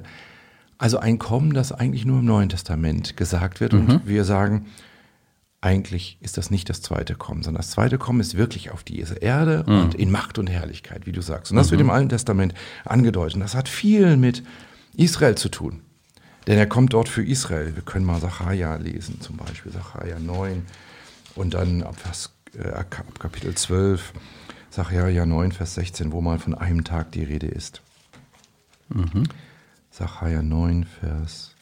also 0.78 1.00
ein 1.00 1.20
Kommen, 1.20 1.54
das 1.54 1.72
eigentlich 1.72 2.06
nur 2.06 2.20
im 2.20 2.26
Neuen 2.26 2.50
Testament 2.50 3.16
gesagt 3.16 3.62
wird. 3.62 3.74
Und 3.74 4.06
wir 4.06 4.26
sagen, 4.26 4.66
eigentlich 5.64 6.18
ist 6.20 6.38
das 6.38 6.52
nicht 6.52 6.70
das 6.70 6.82
zweite 6.82 7.16
Kommen, 7.16 7.42
sondern 7.42 7.62
das 7.62 7.72
zweite 7.72 7.98
Kommen 7.98 8.20
ist 8.20 8.36
wirklich 8.36 8.72
auf 8.72 8.84
diese 8.84 9.16
Erde 9.16 9.64
und 9.64 9.96
in 9.96 10.12
Macht 10.12 10.38
und 10.38 10.48
Herrlichkeit, 10.48 11.06
wie 11.06 11.14
du 11.14 11.22
sagst. 11.22 11.52
Und 11.52 11.58
das 11.58 11.72
wird 11.72 11.80
im 11.80 11.90
Alten 11.90 12.10
Testament 12.10 12.54
angedeutet. 12.84 13.36
Und 13.36 13.42
das 13.42 13.56
hat 13.56 13.70
viel 13.70 14.18
mit 14.18 14.44
Israel 14.98 15.36
zu 15.36 15.48
tun. 15.48 15.82
Denn 16.48 16.58
er 16.58 16.68
kommt 16.68 16.92
dort 16.92 17.08
für 17.08 17.24
Israel. 17.24 17.76
Wir 17.76 17.84
können 17.84 18.06
mal 18.06 18.20
Sacharja 18.20 18.76
lesen, 18.76 19.22
zum 19.22 19.38
Beispiel 19.38 19.72
Sacharja 19.72 20.20
9 20.20 20.66
und 21.36 21.54
dann 21.54 21.82
ab, 21.84 21.96
Vers, 21.98 22.34
äh, 22.58 22.68
ab 22.70 23.18
Kapitel 23.18 23.56
12, 23.56 24.12
Sacharja 24.70 25.26
9, 25.26 25.54
Vers 25.54 25.76
16, 25.76 26.12
wo 26.12 26.20
mal 26.20 26.40
von 26.40 26.56
einem 26.56 26.84
Tag 26.84 27.14
die 27.14 27.24
Rede 27.24 27.48
ist. 27.48 27.82
Sacharja 29.92 30.42
9, 30.42 30.84
Vers 30.84 31.56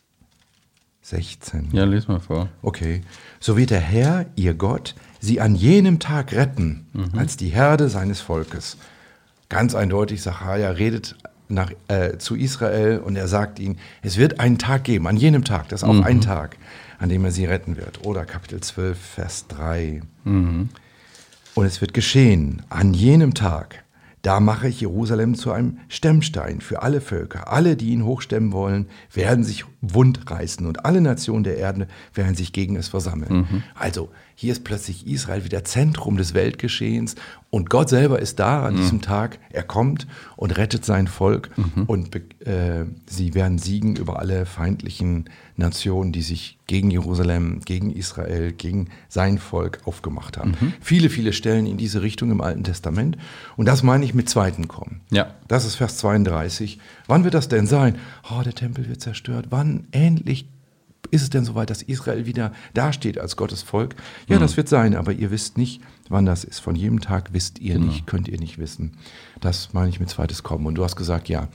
16. 1.03 1.69
Ja, 1.71 1.85
les 1.85 2.07
mal 2.07 2.19
vor. 2.19 2.49
Okay. 2.61 3.01
So 3.39 3.57
wird 3.57 3.71
der 3.71 3.79
Herr, 3.79 4.25
ihr 4.35 4.53
Gott, 4.53 4.95
sie 5.19 5.41
an 5.41 5.55
jenem 5.55 5.99
Tag 5.99 6.31
retten, 6.33 6.85
als 7.17 7.37
die 7.37 7.49
Herde 7.49 7.89
seines 7.89 8.21
Volkes. 8.21 8.77
Ganz 9.49 9.75
eindeutig, 9.75 10.21
Sacharja 10.21 10.69
redet 10.71 11.15
nach, 11.49 11.71
äh, 11.87 12.17
zu 12.17 12.35
Israel 12.35 12.99
und 12.99 13.15
er 13.15 13.27
sagt 13.27 13.59
ihnen, 13.59 13.77
es 14.01 14.17
wird 14.17 14.39
einen 14.39 14.57
Tag 14.57 14.85
geben, 14.85 15.07
an 15.07 15.17
jenem 15.17 15.43
Tag, 15.43 15.69
das 15.69 15.81
ist 15.81 15.87
auch 15.89 16.01
ein 16.05 16.21
Tag, 16.21 16.57
an 16.99 17.09
dem 17.09 17.25
er 17.25 17.31
sie 17.31 17.45
retten 17.45 17.75
wird. 17.77 18.05
Oder 18.05 18.25
Kapitel 18.25 18.61
12, 18.61 18.97
Vers 18.97 19.47
3. 19.49 20.01
Und 21.55 21.65
es 21.65 21.81
wird 21.81 21.93
geschehen, 21.93 22.61
an 22.69 22.93
jenem 22.93 23.33
Tag, 23.33 23.83
da 24.21 24.39
mache 24.39 24.67
ich 24.67 24.79
Jerusalem 24.81 25.35
zu 25.35 25.51
einem 25.51 25.79
Stemmstein 25.89 26.61
für 26.61 26.83
alle 26.83 27.01
Völker. 27.01 27.51
Alle, 27.51 27.75
die 27.75 27.89
ihn 27.89 28.05
hochstemmen 28.05 28.51
wollen, 28.51 28.85
werden 29.11 29.43
sich 29.43 29.65
wundreißen 29.81 30.65
und 30.65 30.85
alle 30.85 31.01
Nationen 31.01 31.43
der 31.43 31.57
Erde 31.57 31.87
werden 32.13 32.35
sich 32.35 32.53
gegen 32.53 32.75
es 32.75 32.87
versammeln. 32.87 33.63
Also 33.75 34.09
hier 34.35 34.51
ist 34.51 34.63
plötzlich 34.63 35.07
Israel 35.07 35.43
wieder 35.43 35.63
Zentrum 35.63 36.17
des 36.17 36.33
Weltgeschehens 36.33 37.15
und 37.49 37.69
Gott 37.69 37.89
selber 37.89 38.19
ist 38.19 38.39
da 38.39 38.65
an 38.65 38.75
diesem 38.75 39.01
Tag. 39.01 39.39
Er 39.49 39.63
kommt 39.63 40.07
und 40.37 40.57
rettet 40.57 40.85
sein 40.85 41.07
Volk 41.07 41.49
und 41.87 42.15
äh, 42.15 42.85
sie 43.05 43.33
werden 43.33 43.57
siegen 43.57 43.95
über 43.95 44.19
alle 44.19 44.45
feindlichen 44.45 45.25
Nationen, 45.57 46.11
die 46.11 46.21
sich 46.21 46.57
gegen 46.67 46.89
Jerusalem, 46.91 47.59
gegen 47.65 47.91
Israel, 47.91 48.51
gegen 48.53 48.87
sein 49.09 49.37
Volk 49.37 49.79
aufgemacht 49.85 50.37
haben. 50.37 50.55
Viele, 50.81 51.09
viele 51.09 51.33
Stellen 51.33 51.65
in 51.65 51.77
diese 51.77 52.01
Richtung 52.01 52.31
im 52.31 52.41
Alten 52.41 52.63
Testament. 52.63 53.17
Und 53.57 53.67
das 53.67 53.83
meine 53.83 54.05
ich 54.05 54.13
mit 54.13 54.29
zweiten 54.29 54.67
kommen. 54.67 55.01
Ja. 55.11 55.35
Das 55.47 55.65
ist 55.65 55.75
Vers 55.75 55.97
32. 55.97 56.79
Wann 57.07 57.23
wird 57.23 57.33
das 57.33 57.49
denn 57.49 57.67
sein? 57.67 57.95
Oh, 58.31 58.41
der 58.41 58.55
Tempel 58.55 58.87
wird 58.87 59.01
zerstört. 59.01 59.47
Wann 59.49 59.70
endlich 59.91 60.47
ist 61.09 61.23
es 61.23 61.29
denn 61.29 61.43
soweit, 61.43 61.69
dass 61.69 61.81
Israel 61.81 62.25
wieder 62.25 62.53
dasteht 62.73 63.19
als 63.19 63.35
Gottes 63.35 63.63
Volk? 63.63 63.95
Ja, 64.27 64.39
das 64.39 64.55
wird 64.55 64.69
sein, 64.69 64.95
aber 64.95 65.11
ihr 65.11 65.29
wisst 65.29 65.57
nicht, 65.57 65.81
wann 66.09 66.25
das 66.25 66.43
ist. 66.43 66.59
Von 66.59 66.75
jedem 66.75 67.01
Tag 67.01 67.33
wisst 67.33 67.59
ihr 67.59 67.79
nicht, 67.79 68.07
könnt 68.07 68.27
ihr 68.27 68.39
nicht 68.39 68.57
wissen. 68.57 68.93
Das 69.41 69.73
meine 69.73 69.89
ich 69.89 69.99
mit 69.99 70.09
zweites 70.09 70.43
Kommen. 70.43 70.65
Und 70.65 70.75
du 70.75 70.83
hast 70.83 70.95
gesagt, 70.95 71.27
ja, 71.27 71.49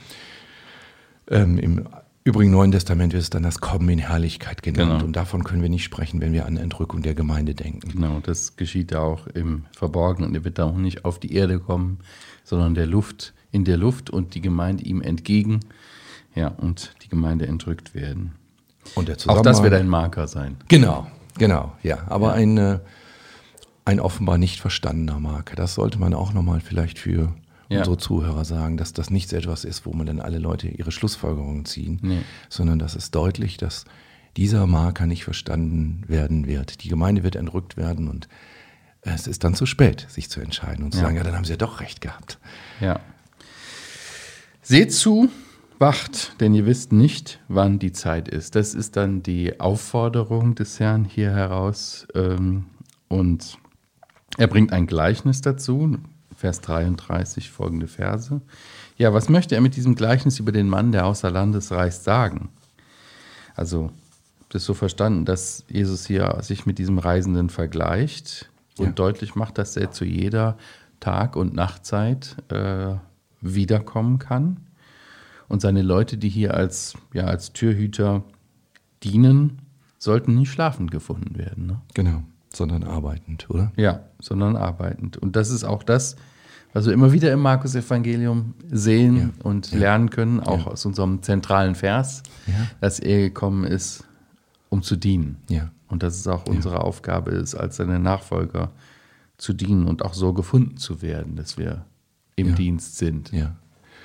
ähm, 1.29 1.57
im 1.57 1.87
übrigen 2.23 2.51
Neuen 2.51 2.71
Testament 2.71 3.13
wird 3.13 3.23
es 3.23 3.29
dann 3.29 3.43
das 3.43 3.59
Kommen 3.59 3.87
in 3.89 3.99
Herrlichkeit 3.99 4.61
genannt. 4.61 4.91
Genau. 4.91 5.05
Und 5.05 5.15
davon 5.15 5.43
können 5.43 5.61
wir 5.61 5.69
nicht 5.69 5.85
sprechen, 5.85 6.19
wenn 6.19 6.33
wir 6.33 6.45
an 6.45 6.57
Entrückung 6.57 7.01
der 7.01 7.15
Gemeinde 7.15 7.55
denken. 7.55 7.89
Genau, 7.89 8.19
das 8.19 8.57
geschieht 8.57 8.91
ja 8.91 8.99
auch 8.99 9.27
im 9.27 9.65
Verborgenen. 9.71 10.35
Er 10.35 10.43
wird 10.43 10.59
da 10.59 10.65
auch 10.65 10.77
nicht 10.77 11.05
auf 11.05 11.19
die 11.19 11.33
Erde 11.33 11.59
kommen, 11.59 11.99
sondern 12.43 12.75
der 12.75 12.85
Luft, 12.85 13.33
in 13.51 13.63
der 13.63 13.77
Luft 13.77 14.09
und 14.09 14.35
die 14.35 14.41
Gemeinde 14.41 14.83
ihm 14.83 15.01
entgegen. 15.01 15.61
Ja, 16.37 16.49
und 16.49 16.93
die 17.03 17.09
Gemeinde 17.09 17.47
entrückt 17.47 17.95
werden. 17.95 18.33
Und 18.95 19.07
der 19.07 19.17
Auch 19.27 19.41
das 19.41 19.63
wird 19.63 19.73
ein 19.73 19.87
Marker 19.87 20.27
sein. 20.27 20.55
Genau, 20.67 21.07
genau, 21.37 21.73
ja. 21.83 21.99
Aber 22.07 22.33
Ein, 22.33 22.57
äh, 22.57 22.79
ein 23.85 23.99
offenbar 23.99 24.37
nicht 24.37 24.59
verstandener 24.59 25.19
Marker. 25.19 25.55
Das 25.55 25.73
sollte 25.73 25.97
man 25.99 26.13
auch 26.13 26.33
nochmal 26.33 26.59
vielleicht 26.61 26.99
für 26.99 27.33
Ja. 27.69 27.79
unsere 27.79 27.97
Zuhörer 27.97 28.45
sagen, 28.45 28.77
dass 28.77 28.93
das 28.93 29.09
nicht 29.09 29.29
so 29.29 29.35
etwas 29.35 29.65
ist, 29.65 29.85
wo 29.85 29.93
man 29.93 30.05
dann 30.05 30.19
alle 30.21 30.37
Leute 30.37 30.67
ihre 30.67 30.91
Schlussfolgerungen 30.91 31.65
ziehen, 31.65 31.99
Nee. 32.01 32.21
sondern 32.49 32.77
das 32.79 32.95
ist 32.95 33.15
deutlich, 33.15 33.57
dass 33.57 33.85
dieser 34.37 34.67
Marker 34.67 35.07
nicht 35.07 35.23
verstanden 35.23 36.03
werden 36.07 36.45
wird. 36.45 36.83
Die 36.83 36.87
Gemeinde 36.89 37.23
wird 37.23 37.35
entrückt 37.35 37.75
werden 37.77 38.07
und 38.07 38.27
es 39.01 39.25
ist 39.25 39.43
dann 39.43 39.55
zu 39.55 39.65
spät, 39.65 40.05
sich 40.09 40.29
zu 40.29 40.39
entscheiden 40.39 40.85
und 40.85 40.91
zu 40.91 40.99
Ja. 40.99 41.05
sagen, 41.05 41.17
ja, 41.17 41.23
dann 41.23 41.35
haben 41.35 41.45
sie 41.45 41.53
ja 41.53 41.57
doch 41.57 41.79
recht 41.81 41.99
gehabt. 42.01 42.37
Ja. 42.79 42.99
Seht 44.61 44.93
zu, 44.93 45.29
wacht, 45.79 46.39
denn 46.39 46.53
ihr 46.53 46.65
wisst 46.65 46.91
nicht, 46.91 47.39
wann 47.47 47.79
die 47.79 47.91
Zeit 47.91 48.27
ist. 48.27 48.55
Das 48.55 48.73
ist 48.73 48.95
dann 48.95 49.23
die 49.23 49.59
Aufforderung 49.59 50.55
des 50.55 50.79
Herrn 50.79 51.05
hier 51.05 51.31
heraus. 51.31 52.07
ähm, 52.15 52.65
Und 53.09 53.57
er 54.37 54.47
bringt 54.47 54.73
ein 54.73 54.85
Gleichnis 54.87 55.41
dazu, 55.41 55.97
Vers 56.35 56.61
33, 56.61 57.49
folgende 57.49 57.87
Verse. 57.87 58.41
Ja, 58.97 59.13
was 59.13 59.29
möchte 59.29 59.55
er 59.55 59.61
mit 59.61 59.75
diesem 59.75 59.95
Gleichnis 59.95 60.39
über 60.39 60.51
den 60.51 60.67
Mann, 60.67 60.91
der 60.91 61.05
außer 61.05 61.31
Landes 61.31 61.71
reist, 61.71 62.03
sagen? 62.03 62.49
Also, 63.55 63.91
das 64.49 64.63
so 64.63 64.73
verstanden, 64.73 65.25
dass 65.25 65.63
Jesus 65.67 66.05
hier 66.05 66.37
sich 66.41 66.65
mit 66.65 66.77
diesem 66.79 66.99
Reisenden 66.99 67.49
vergleicht 67.49 68.49
und 68.77 68.85
Ja. 68.87 68.91
deutlich 68.91 69.35
macht, 69.35 69.57
dass 69.57 69.75
er 69.77 69.91
zu 69.91 70.05
jeder 70.05 70.57
Tag- 70.99 71.35
und 71.35 71.53
Nachtzeit 71.53 72.35
äh, 72.49 72.95
wiederkommen 73.41 74.19
kann. 74.19 74.57
Und 75.47 75.61
seine 75.61 75.81
Leute, 75.81 76.17
die 76.17 76.29
hier 76.29 76.53
als, 76.55 76.93
ja, 77.13 77.25
als 77.25 77.53
Türhüter 77.53 78.23
dienen, 79.03 79.61
sollten 79.97 80.35
nicht 80.35 80.51
schlafend 80.51 80.91
gefunden 80.91 81.37
werden. 81.37 81.65
Ne? 81.67 81.81
Genau, 81.93 82.23
sondern 82.53 82.83
arbeitend, 82.83 83.49
oder? 83.49 83.71
Ja, 83.75 84.01
sondern 84.19 84.55
arbeitend. 84.55 85.17
Und 85.17 85.35
das 85.35 85.49
ist 85.49 85.63
auch 85.63 85.83
das, 85.83 86.15
was 86.73 86.85
wir 86.85 86.93
immer 86.93 87.11
wieder 87.11 87.31
im 87.31 87.39
Markus-Evangelium 87.41 88.53
sehen 88.69 89.15
Ja. 89.17 89.29
und 89.43 89.71
Ja. 89.71 89.77
lernen 89.79 90.09
können, 90.09 90.39
auch 90.39 90.65
Ja. 90.65 90.71
aus 90.71 90.85
unserem 90.85 91.23
zentralen 91.23 91.75
Vers, 91.75 92.23
dass 92.81 92.99
er 92.99 93.19
gekommen 93.21 93.63
ist, 93.63 94.03
um 94.69 94.83
zu 94.83 94.95
dienen. 94.95 95.37
Ja. 95.49 95.71
Und 95.87 96.03
dass 96.03 96.17
es 96.19 96.27
auch 96.27 96.45
unsere 96.47 96.81
Aufgabe 96.81 97.31
ist, 97.31 97.55
als 97.55 97.77
seine 97.77 97.99
Nachfolger 97.99 98.71
zu 99.37 99.53
dienen 99.53 99.87
und 99.87 100.03
auch 100.03 100.13
so 100.13 100.33
gefunden 100.33 100.77
zu 100.77 101.01
werden, 101.01 101.35
dass 101.37 101.57
wir 101.57 101.85
im. 102.35 102.53
Dienst 102.55 102.97
sind, 102.97 103.31
Ja. 103.31 103.55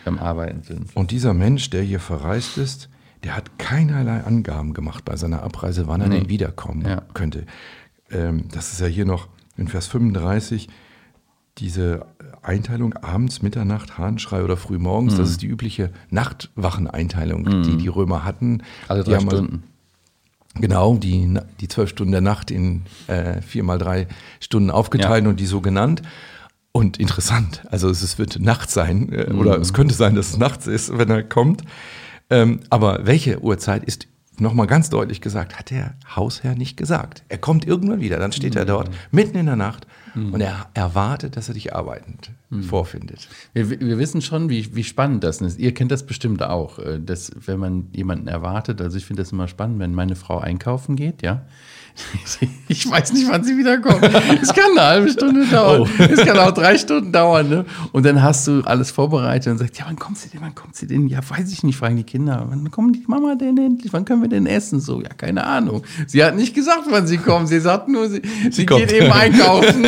Am 0.05 0.19
Arbeiten 0.19 0.62
sind. 0.62 0.95
Und 0.97 1.11
dieser 1.11 1.35
Mensch, 1.35 1.71
der 1.71 1.83
hier 1.83 2.01
verreist 2.01 2.59
ist, 2.59 2.88
der 3.25 3.37
hat 3.37 3.59
keinerlei 3.59 4.25
Angaben 4.25 4.75
gemacht 4.75 5.05
bei 5.05 5.17
seiner 5.17 5.43
Abreise, 5.43 5.87
wann 5.87 6.01
er 6.01 6.09
Nee. 6.09 6.21
denn 6.21 6.29
wiederkommen 6.29 6.85
Ja. 6.87 7.03
könnte. 7.15 7.47
Ähm, 8.11 8.47
das 8.51 8.73
ist 8.73 8.81
ja 8.81 8.87
hier 8.87 9.05
noch 9.07 9.29
in 9.57 9.69
Vers 9.69 9.87
35 9.87 10.69
diese 11.59 12.07
Einteilung 12.43 12.95
abends, 12.95 13.43
Mitternacht, 13.43 13.99
Hahnschrei 13.99 14.43
oder 14.43 14.57
frühmorgens. 14.57 15.15
Mhm. 15.15 15.19
Das 15.19 15.31
ist 15.31 15.43
die 15.43 15.47
übliche 15.47 15.91
Nachtwacheneinteilung, 16.11 17.62
die 17.62 17.77
die 17.77 17.88
Römer 17.88 18.25
hatten. 18.25 18.62
Alle 18.88 19.05
drei 19.05 19.15
also- 19.17 19.29
Stunden. 19.29 19.62
Genau, 20.55 20.97
die, 20.97 21.38
die 21.61 21.69
zwölf 21.69 21.88
Stunden 21.88 22.12
der 22.12 22.21
Nacht 22.21 22.51
in 22.51 22.83
äh, 23.07 23.41
vier 23.41 23.62
mal 23.62 23.79
drei 23.79 24.07
Stunden 24.38 24.71
aufgeteilt 24.71 25.25
Ja. 25.25 25.31
und 25.31 25.41
die 25.41 25.47
so 25.47 25.62
genannt. 25.62 26.03
Und 26.73 26.99
interessant, 26.99 27.63
also 27.71 27.91
es, 27.91 28.03
es 28.03 28.19
wird 28.19 28.41
Nacht 28.41 28.71
sein, 28.71 29.13
äh, 29.13 29.31
Mhm. 29.31 29.39
oder 29.39 29.59
es 29.61 29.73
könnte 29.75 29.95
sein, 29.95 30.15
dass 30.15 30.31
es 30.31 30.39
nachts 30.39 30.67
ist, 30.67 30.97
wenn 30.97 31.11
er 31.11 31.23
kommt. 31.23 31.63
Ähm, 32.31 32.61
aber 32.71 33.01
welche 33.07 33.43
Uhrzeit 33.43 33.85
ist 33.85 34.09
nochmal 34.39 34.67
ganz 34.67 34.89
deutlich 34.89 35.21
gesagt, 35.21 35.59
hat 35.59 35.71
der 35.71 35.95
Hausherr 36.17 36.55
nicht 36.55 36.79
gesagt. 36.79 37.23
Er 37.29 37.37
kommt 37.37 37.67
irgendwann 37.67 38.01
wieder, 38.01 38.19
dann 38.19 38.33
steht 38.33 38.55
Mhm. 38.55 38.59
er 38.61 38.65
dort, 38.65 38.91
mitten 39.11 39.37
in 39.37 39.47
der 39.47 39.57
Nacht, 39.57 39.87
und 40.15 40.43
er 40.43 40.67
erwartet, 40.75 41.37
dass 41.39 41.49
er 41.49 41.55
dich 41.55 41.75
arbeitend 41.75 42.33
Mhm. 42.51 42.65
vorfindet. 42.65 43.29
Wir, 43.55 43.71
wir 43.71 43.97
wissen 43.99 44.21
schon, 44.21 44.51
wie, 44.51 44.75
wie 44.77 44.85
spannend 44.85 45.25
das 45.25 45.41
ist. 45.41 45.59
Ihr 45.59 45.73
kennt 45.73 45.91
das 45.91 46.05
bestimmt 46.05 46.43
auch, 46.43 46.79
äh, 46.79 46.99
dass 47.01 47.33
wenn 47.47 47.59
man 47.59 47.87
jemanden 47.93 48.29
erwartet, 48.29 48.81
also 48.83 48.97
ich 48.99 49.07
finde 49.07 49.23
das 49.23 49.33
immer 49.33 49.49
spannend, 49.49 49.79
wenn 49.79 49.95
meine 49.95 50.15
Frau 50.17 50.39
einkaufen 50.39 50.97
geht, 50.97 51.23
ja. 51.23 51.43
Ich 52.68 52.90
weiß 52.90 53.12
nicht, 53.12 53.28
wann 53.31 53.44
sie 53.44 53.57
wiederkommt. 53.59 54.02
Es 54.42 54.52
kann 54.55 54.70
eine 54.72 54.81
halbe 54.81 55.11
Stunde 55.11 55.46
dauern. 55.46 55.88
Es 55.98 56.24
kann 56.24 56.38
auch 56.38 56.52
drei 56.52 56.78
Stunden 56.78 57.12
dauern. 57.12 57.48
Ne? 57.50 57.64
Und 57.92 58.07
dann 58.07 58.22
hast 58.22 58.46
du 58.46 58.62
alles 58.62 58.90
vorbereitet 58.90 59.52
und 59.52 59.59
sagst, 59.59 59.78
ja, 59.78 59.85
wann 59.87 59.96
kommt 59.98 60.16
sie 60.16 60.31
denn? 60.31 60.40
Wann 60.40 60.55
kommt 60.55 60.74
sie 60.74 60.87
denn? 60.87 61.07
Ja, 61.09 61.18
weiß 61.28 61.52
ich 61.52 61.62
nicht, 61.62 61.76
fragen 61.76 61.96
die 61.96 62.05
Kinder. 62.05 62.46
Wann 62.48 62.70
kommt 62.70 62.96
die 62.96 63.05
Mama 63.07 63.35
denn 63.35 63.59
endlich? 63.59 63.92
Wann 63.92 64.05
können 64.07 64.22
wir 64.22 64.28
denn 64.31 64.46
essen? 64.46 64.81
So, 64.81 65.02
ja, 65.02 65.11
keine 65.11 65.44
Ahnung. 65.44 65.83
Sie 66.07 66.24
hat 66.24 66.35
nicht 66.35 66.55
gesagt, 66.55 66.85
wann 66.88 67.07
sie 67.07 67.18
kommt. 67.18 67.48
Sie 67.48 67.61
sagt 67.61 67.88
nur, 67.88 68.09
sie, 68.09 68.22
sie, 68.50 68.64
kommt. 68.64 68.81
geht 68.88 68.92
eben 68.92 69.12
einkaufen. 69.12 69.87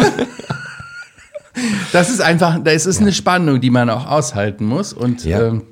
Das 1.92 2.10
ist 2.10 2.20
einfach, 2.20 2.58
das 2.62 2.84
ist 2.84 3.00
eine 3.00 3.12
Spannung, 3.12 3.60
die 3.60 3.70
man 3.70 3.88
auch 3.88 4.06
aushalten 4.06 4.66
muss. 4.66 4.92
Und 4.92 5.24
Ja. 5.24 5.46
ähm, 5.48 5.62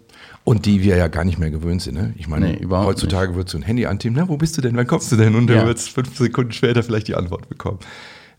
Und 0.45 0.67
die 0.67 0.83
wir 0.83 0.97
ja 0.97 1.07
gar 1.09 1.25
nicht 1.25 1.39
mehr 1.39 1.51
gewöhnt 1.53 1.83
sind. 1.83 1.95
Ne? 1.95 2.15
Ich 2.17 2.27
meine, 2.27 2.53
Nee, 2.55 2.67
heutzutage 2.69 3.35
wird 3.37 3.49
so 3.49 3.57
ein 3.59 3.63
Handy 3.63 3.87
antippen, 3.87 4.17
na, 4.19 4.29
wo 4.29 4.37
bist 4.37 4.57
du 4.57 4.61
denn, 4.61 4.77
wann 4.77 4.87
kommst 4.89 5.13
du 5.13 5.17
denn? 5.17 5.35
Und 5.37 5.49
Ja. 5.49 5.61
du 5.63 5.69
wirst 5.69 5.91
fünf 5.91 6.17
Sekunden 6.17 6.51
später 6.53 6.83
vielleicht 6.83 7.07
die 7.09 7.15
Antwort 7.15 7.49
bekommen. 7.49 7.79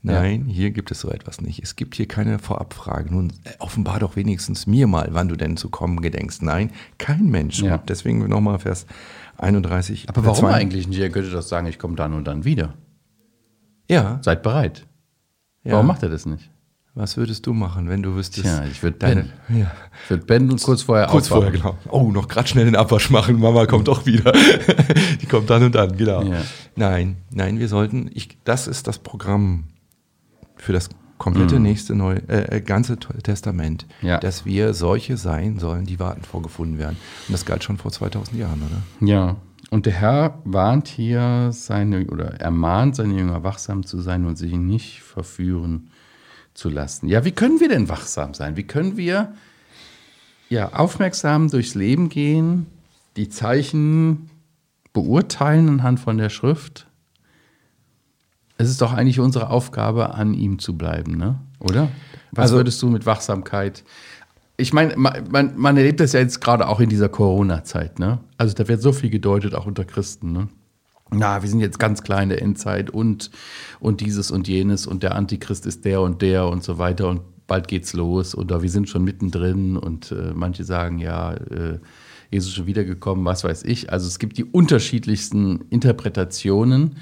Nein, 0.05 0.47
hier 0.47 0.71
gibt 0.71 0.91
es 0.91 0.99
so 0.99 1.09
etwas 1.09 1.39
nicht. 1.39 1.63
Es 1.63 1.77
gibt 1.77 1.95
hier 1.95 2.09
keine 2.09 2.37
Vorabfrage. 2.37 3.09
Nun, 3.09 3.31
offenbar 3.59 3.99
doch 3.99 4.17
wenigstens 4.17 4.67
mir 4.67 4.85
mal, 4.85 5.07
wann 5.11 5.29
du 5.29 5.37
denn 5.37 5.55
zu 5.55 5.69
kommen 5.69 6.01
gedenkst. 6.01 6.41
Nein, 6.41 6.71
kein 6.97 7.29
Mensch. 7.29 7.61
Ja. 7.61 7.77
Deswegen 7.77 8.27
nochmal 8.27 8.59
Vers 8.59 8.85
31. 9.37 10.09
aber 10.09 10.25
warum 10.25 10.39
zwei- 10.39 10.53
eigentlich 10.55 10.89
nicht? 10.89 10.99
Er 10.99 11.09
könnte 11.09 11.31
doch 11.31 11.41
sagen, 11.41 11.67
ich 11.67 11.79
komme 11.79 11.95
dann 11.95 12.13
und 12.13 12.25
dann 12.27 12.43
wieder. 12.43 12.73
Ja, 13.89 14.19
Seid 14.21 14.43
bereit. 14.43 14.85
ja. 15.63 15.71
Warum 15.73 15.87
macht 15.87 16.03
er 16.03 16.09
das 16.09 16.25
nicht? 16.25 16.49
Was 16.95 17.17
würdest 17.17 17.47
du 17.47 17.53
machen, 17.53 17.89
wenn 17.89 18.03
du 18.03 18.13
wüsstest? 18.15 18.43
Tja, 18.45 18.65
ich 18.71 18.83
würde 18.83 18.97
pennen. 18.97 19.33
ja. 19.49 19.71
Ich 20.03 20.09
würde 20.11 20.43
und 20.51 20.61
kurz 20.61 20.83
vorher 20.83 21.07
Kurz 21.07 21.31
aufwachen. 21.31 21.57
vorher, 21.59 21.73
genau. 21.73 21.91
Oh, 21.91 22.11
noch 22.11 22.27
gerade 22.27 22.47
schnell 22.47 22.65
den 22.65 22.75
Abwasch 22.75 23.09
machen. 23.09 23.39
Mama 23.39 23.65
kommt 23.65 23.87
doch 23.87 24.05
wieder. 24.05 24.31
Die 25.21 25.25
kommt 25.25 25.49
dann 25.49 25.63
und 25.63 25.73
dann, 25.73 25.97
genau. 25.97 26.21
Ja. 26.23 26.41
Nein, 26.75 27.17
nein, 27.31 27.57
wir 27.57 27.67
sollten, 27.67 28.11
ich, 28.13 28.37
das 28.43 28.67
ist 28.67 28.85
das 28.87 28.99
Programm 28.99 29.63
für 30.55 30.71
das 30.73 30.89
komplette 31.17 31.59
nächste 31.59 31.95
neue, 31.95 32.17
äh, 32.29 32.57
äh, 32.57 32.61
ganze 32.61 32.97
Testament, 32.99 33.87
Mhm. 34.01 34.07
Ja. 34.09 34.17
dass 34.19 34.45
wir 34.45 34.73
solche 34.75 35.17
sein 35.17 35.57
sollen, 35.57 35.85
die 35.85 35.99
warten 35.99 36.21
vorgefunden 36.21 36.77
werden. 36.77 36.97
Und 37.27 37.33
das 37.33 37.45
galt 37.45 37.63
schon 37.63 37.77
vor 37.77 37.91
2000 37.91 38.37
Jahren, 38.37 38.61
oder? 38.61 39.07
Ja, 39.07 39.37
und 39.71 39.87
der 39.87 39.93
Herr 39.93 40.39
warnt 40.43 40.87
hier 40.89 41.49
seine 41.53 42.05
oder 42.07 42.39
ermahnt 42.39 42.95
seine 42.97 43.15
Jünger, 43.15 43.43
wachsam 43.43 43.83
zu 43.85 43.99
sein 44.01 44.25
und 44.25 44.37
sich 44.37 44.53
nicht 44.53 45.01
verführen 45.01 45.89
zu 46.53 46.69
lassen. 46.69 47.07
Ja, 47.07 47.25
wie 47.25 47.31
können 47.31 47.59
wir 47.59 47.69
denn 47.69 47.89
wachsam 47.89 48.33
sein? 48.33 48.55
Wie 48.55 48.63
können 48.63 48.97
wir 48.97 49.33
ja 50.49 50.73
aufmerksam 50.73 51.49
durchs 51.49 51.75
Leben 51.75 52.09
gehen, 52.09 52.67
die 53.15 53.29
Zeichen 53.29 54.29
beurteilen 54.93 55.67
anhand 55.69 55.99
von 55.99 56.17
der 56.17 56.29
Schrift? 56.29 56.87
Es 58.57 58.69
ist 58.69 58.81
doch 58.81 58.93
eigentlich 58.93 59.19
unsere 59.19 59.49
Aufgabe, 59.49 60.13
an 60.13 60.33
ihm 60.33 60.59
zu 60.59 60.77
bleiben, 60.77 61.17
ne? 61.17 61.39
Oder? 61.59 61.89
Was 62.31 62.43
Also- 62.43 62.57
würdest 62.57 62.81
du 62.81 62.89
mit 62.89 63.05
Wachsamkeit 63.05 63.83
ich 64.57 64.71
meine, 64.71 64.95
man, 64.95 65.53
man, 65.57 65.77
erlebt 65.77 65.99
das 65.99 66.13
ja 66.13 66.19
jetzt 66.19 66.39
gerade 66.39 66.67
auch 66.67 66.79
in 66.79 66.89
dieser 66.89 67.09
Corona-Zeit, 67.09 67.99
ne? 67.99 68.19
Also 68.37 68.53
da 68.53 68.67
wird 68.67 68.81
so 68.81 68.91
viel 68.91 69.09
gedeutet, 69.09 69.55
auch 69.55 69.65
unter 69.65 69.83
Christen, 69.83 70.31
ne? 70.31 70.47
Na, 71.11 71.41
wir 71.41 71.49
sind 71.49 71.59
jetzt 71.59 71.79
ganz 71.79 72.01
klein 72.01 72.23
in 72.23 72.29
der 72.29 72.41
Endzeit 72.41 72.89
und, 72.89 73.29
und 73.79 74.01
dieses 74.01 74.31
und 74.31 74.47
jenes 74.47 74.87
und 74.87 75.03
der 75.03 75.15
Antichrist 75.15 75.65
ist 75.65 75.85
der 75.85 76.01
und 76.01 76.21
der 76.21 76.47
und 76.47 76.63
so 76.63 76.77
weiter 76.77 77.09
und 77.09 77.21
bald 77.45 77.67
geht's 77.67 77.93
los 77.93 78.35
oder 78.35 78.61
wir 78.61 78.69
sind 78.69 78.89
schon 78.89 79.03
mittendrin 79.03 79.77
und 79.77 80.11
äh, 80.11 80.31
manche 80.33 80.63
sagen, 80.63 80.99
ja, 80.99 81.33
äh, 81.33 81.79
Jesus 82.31 82.49
ist 82.49 82.55
schon 82.55 82.65
wiedergekommen, 82.65 83.25
was 83.25 83.43
weiß 83.43 83.63
ich. 83.63 83.91
Also 83.91 84.07
es 84.07 84.17
gibt 84.17 84.37
die 84.37 84.45
unterschiedlichsten 84.45 85.65
Interpretationen. 85.69 86.97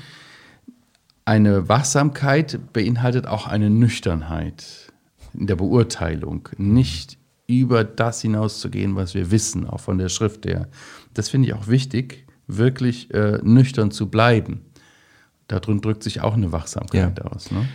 Eine 1.23 1.69
Wachsamkeit 1.69 2.73
beinhaltet 2.73 3.27
auch 3.27 3.47
eine 3.47 3.69
Nüchternheit 3.69 4.91
in 5.33 5.47
der 5.47 5.55
Beurteilung, 5.55 6.49
nicht 6.57 7.17
über 7.47 7.83
das 7.83 8.21
hinauszugehen, 8.21 8.95
was 8.95 9.13
wir 9.13 9.31
wissen, 9.31 9.65
auch 9.65 9.79
von 9.79 9.97
der 9.97 10.09
Schrift 10.09 10.45
her. 10.45 10.67
Das 11.13 11.29
finde 11.29 11.47
ich 11.47 11.53
auch 11.53 11.67
wichtig, 11.67 12.25
wirklich 12.57 13.13
äh, 13.13 13.39
nüchtern 13.43 13.91
zu 13.91 14.09
bleiben. 14.09 14.61
Darin 15.47 15.81
drückt 15.81 16.03
sich 16.03 16.21
auch 16.21 16.35
eine 16.35 16.51
Wachsamkeit 16.51 17.19
ja. 17.19 17.25
aus. 17.25 17.51
Ne? 17.51 17.67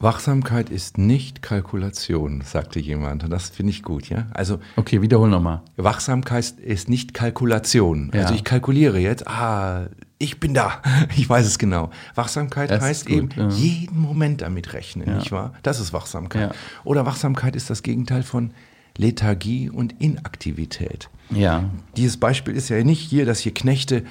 Wachsamkeit 0.00 0.70
ist 0.70 0.96
nicht 0.96 1.42
Kalkulation, 1.42 2.40
sagte 2.40 2.80
jemand. 2.80 3.22
Und 3.22 3.30
das 3.30 3.50
finde 3.50 3.70
ich 3.70 3.82
gut, 3.82 4.08
ja. 4.08 4.28
Also. 4.32 4.58
Okay, 4.76 5.02
wiederhol 5.02 5.28
nochmal. 5.28 5.60
Wachsamkeit 5.76 6.52
ist 6.58 6.88
nicht 6.88 7.12
Kalkulation. 7.12 8.10
Ja. 8.14 8.22
Also 8.22 8.34
ich 8.34 8.42
kalkuliere 8.42 8.98
jetzt, 8.98 9.28
ah, 9.28 9.88
ich 10.16 10.40
bin 10.40 10.54
da. 10.54 10.80
Ich 11.16 11.28
weiß 11.28 11.46
es 11.46 11.58
genau. 11.58 11.90
Wachsamkeit 12.14 12.70
das 12.70 12.82
heißt 12.82 13.06
gut, 13.06 13.14
eben, 13.14 13.30
ja. 13.36 13.48
jeden 13.50 14.00
Moment 14.00 14.40
damit 14.40 14.72
rechnen, 14.72 15.06
ja. 15.06 15.16
nicht 15.16 15.32
wahr? 15.32 15.52
Das 15.62 15.78
ist 15.78 15.92
Wachsamkeit. 15.92 16.54
Oder 16.82 17.04
Wachsamkeit 17.04 17.54
ist 17.54 17.68
das 17.68 17.82
Gegenteil 17.82 18.22
von 18.22 18.52
Lethargie 18.96 19.70
und 19.70 20.00
Inaktivität. 20.00 21.08
Ja. 21.30 21.70
Dieses 21.96 22.16
Beispiel 22.16 22.54
ist 22.54 22.68
ja 22.68 22.82
nicht 22.82 23.00
hier, 23.00 23.24
dass 23.24 23.40
hier 23.40 23.54
Knechte 23.54 24.04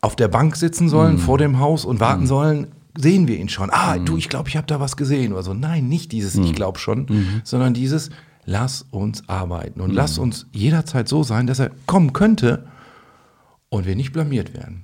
auf 0.00 0.16
der 0.16 0.28
Bank 0.28 0.56
sitzen 0.56 0.88
sollen, 0.88 1.16
mm. 1.16 1.18
vor 1.18 1.38
dem 1.38 1.58
Haus 1.58 1.84
und 1.84 2.00
warten 2.00 2.24
mm. 2.24 2.26
sollen, 2.26 2.66
sehen 2.96 3.28
wir 3.28 3.38
ihn 3.38 3.48
schon. 3.48 3.70
Ah, 3.70 3.96
mhm. 3.96 4.06
du, 4.06 4.16
ich 4.16 4.28
glaube, 4.28 4.48
ich 4.48 4.56
habe 4.56 4.66
da 4.66 4.80
was 4.80 4.96
gesehen 4.96 5.32
oder 5.32 5.42
so. 5.42 5.54
Nein, 5.54 5.88
nicht 5.88 6.12
dieses 6.12 6.34
mhm. 6.34 6.44
Ich 6.44 6.54
glaube 6.54 6.78
schon, 6.78 7.06
mhm. 7.08 7.40
sondern 7.44 7.74
dieses 7.74 8.10
Lass 8.46 8.86
uns 8.90 9.28
arbeiten 9.28 9.80
und 9.80 9.92
lass 9.92 10.16
mhm. 10.16 10.24
uns 10.24 10.46
jederzeit 10.52 11.08
so 11.08 11.22
sein, 11.22 11.46
dass 11.46 11.58
er 11.58 11.70
kommen 11.86 12.12
könnte 12.12 12.66
und 13.68 13.86
wir 13.86 13.94
nicht 13.94 14.12
blamiert 14.12 14.54
werden. 14.54 14.82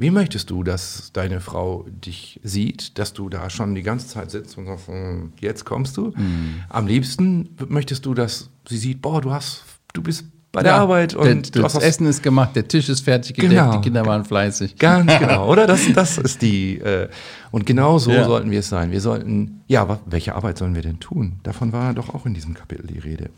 Wie 0.00 0.10
möchtest 0.10 0.50
du, 0.50 0.62
dass 0.62 1.10
deine 1.12 1.40
Frau 1.40 1.84
dich 1.88 2.40
sieht, 2.42 2.98
dass 2.98 3.12
du 3.12 3.28
da 3.28 3.50
schon 3.50 3.74
die 3.74 3.82
ganze 3.82 4.08
Zeit 4.08 4.30
sitzt 4.30 4.56
und 4.56 4.66
sagst, 4.66 4.88
hm, 4.88 5.34
jetzt 5.40 5.64
kommst 5.64 5.96
du? 5.98 6.12
Mhm. 6.16 6.62
Am 6.70 6.86
liebsten 6.86 7.50
möchtest 7.68 8.06
du, 8.06 8.14
dass 8.14 8.48
sie 8.66 8.78
sieht, 8.78 9.02
boah, 9.02 9.20
du 9.20 9.30
hast, 9.30 9.64
du 9.92 10.02
bist 10.02 10.24
bei 10.52 10.62
der 10.62 10.74
Arbeit 10.74 11.14
und 11.14 11.54
der, 11.54 11.62
das 11.62 11.76
Essen 11.76 12.06
ist 12.06 12.22
gemacht, 12.22 12.56
der 12.56 12.66
Tisch 12.66 12.88
ist 12.88 13.02
fertig 13.02 13.36
gedeckt, 13.36 13.52
genau. 13.52 13.76
die 13.76 13.82
Kinder 13.82 14.04
waren 14.04 14.24
fleißig. 14.24 14.76
Ganz 14.76 15.18
genau, 15.18 15.48
oder? 15.48 15.66
Das, 15.66 15.80
das 15.92 16.18
ist 16.18 16.42
die. 16.42 16.78
Äh, 16.78 17.08
und 17.52 17.66
genau 17.66 17.98
so 17.98 18.10
ja. 18.10 18.24
sollten 18.24 18.50
wir 18.50 18.60
es 18.60 18.68
sein. 18.68 18.90
Wir 18.90 19.00
sollten, 19.00 19.62
ja, 19.68 19.86
was, 19.86 19.98
welche 20.06 20.34
Arbeit 20.34 20.58
sollen 20.58 20.74
wir 20.74 20.82
denn 20.82 20.98
tun? 20.98 21.38
Davon 21.44 21.72
war 21.72 21.94
doch 21.94 22.12
auch 22.14 22.26
in 22.26 22.34
diesem 22.34 22.54
Kapitel 22.54 22.86
die 22.86 22.98
Rede. 22.98 23.30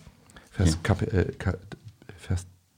Vers, 0.52 0.70
ja. 0.70 0.76
Kap, 0.82 1.02
äh, 1.02 1.26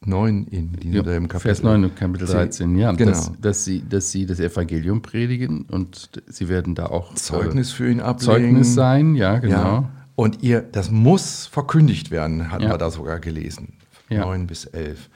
9 0.07 0.47
in 0.51 0.73
diesem 0.73 0.95
ja, 0.95 1.03
Kapitel. 1.03 1.41
Vers 1.41 1.63
9 1.63 1.85
im 1.85 1.95
Kapitel 1.95 2.27
13, 2.27 2.77
ja. 2.77 2.93
Genau. 2.93 3.11
Dass, 3.11 3.33
dass, 3.41 3.65
sie, 3.65 3.83
dass 3.89 4.11
sie 4.11 4.27
das 4.27 4.41
Evangelium 4.41 5.03
predigen 5.03 5.63
und 5.63 6.11
sie 6.27 6.49
werden 6.49 6.75
da 6.75 6.87
auch 6.87 7.15
Zeugnis 7.15 7.73
für 7.73 7.91
ihn 7.91 8.01
ablegen. 8.01 8.25
Zeugnis 8.25 8.75
sein, 8.75 9.15
ja, 9.15 9.39
genau. 9.39 9.57
Ja. 9.57 9.91
Und 10.17 10.43
ihr, 10.43 10.61
das 10.61 10.91
muss 10.91 11.47
verkündigt 11.47 12.11
werden, 12.11 12.51
hatten 12.51 12.69
wir 12.69 12.79
da 12.79 12.91
sogar 12.91 13.19
gelesen 13.21 13.75
ja. 14.09 14.25
9 14.25 14.47
bis 14.47 14.65
11. 14.67 15.11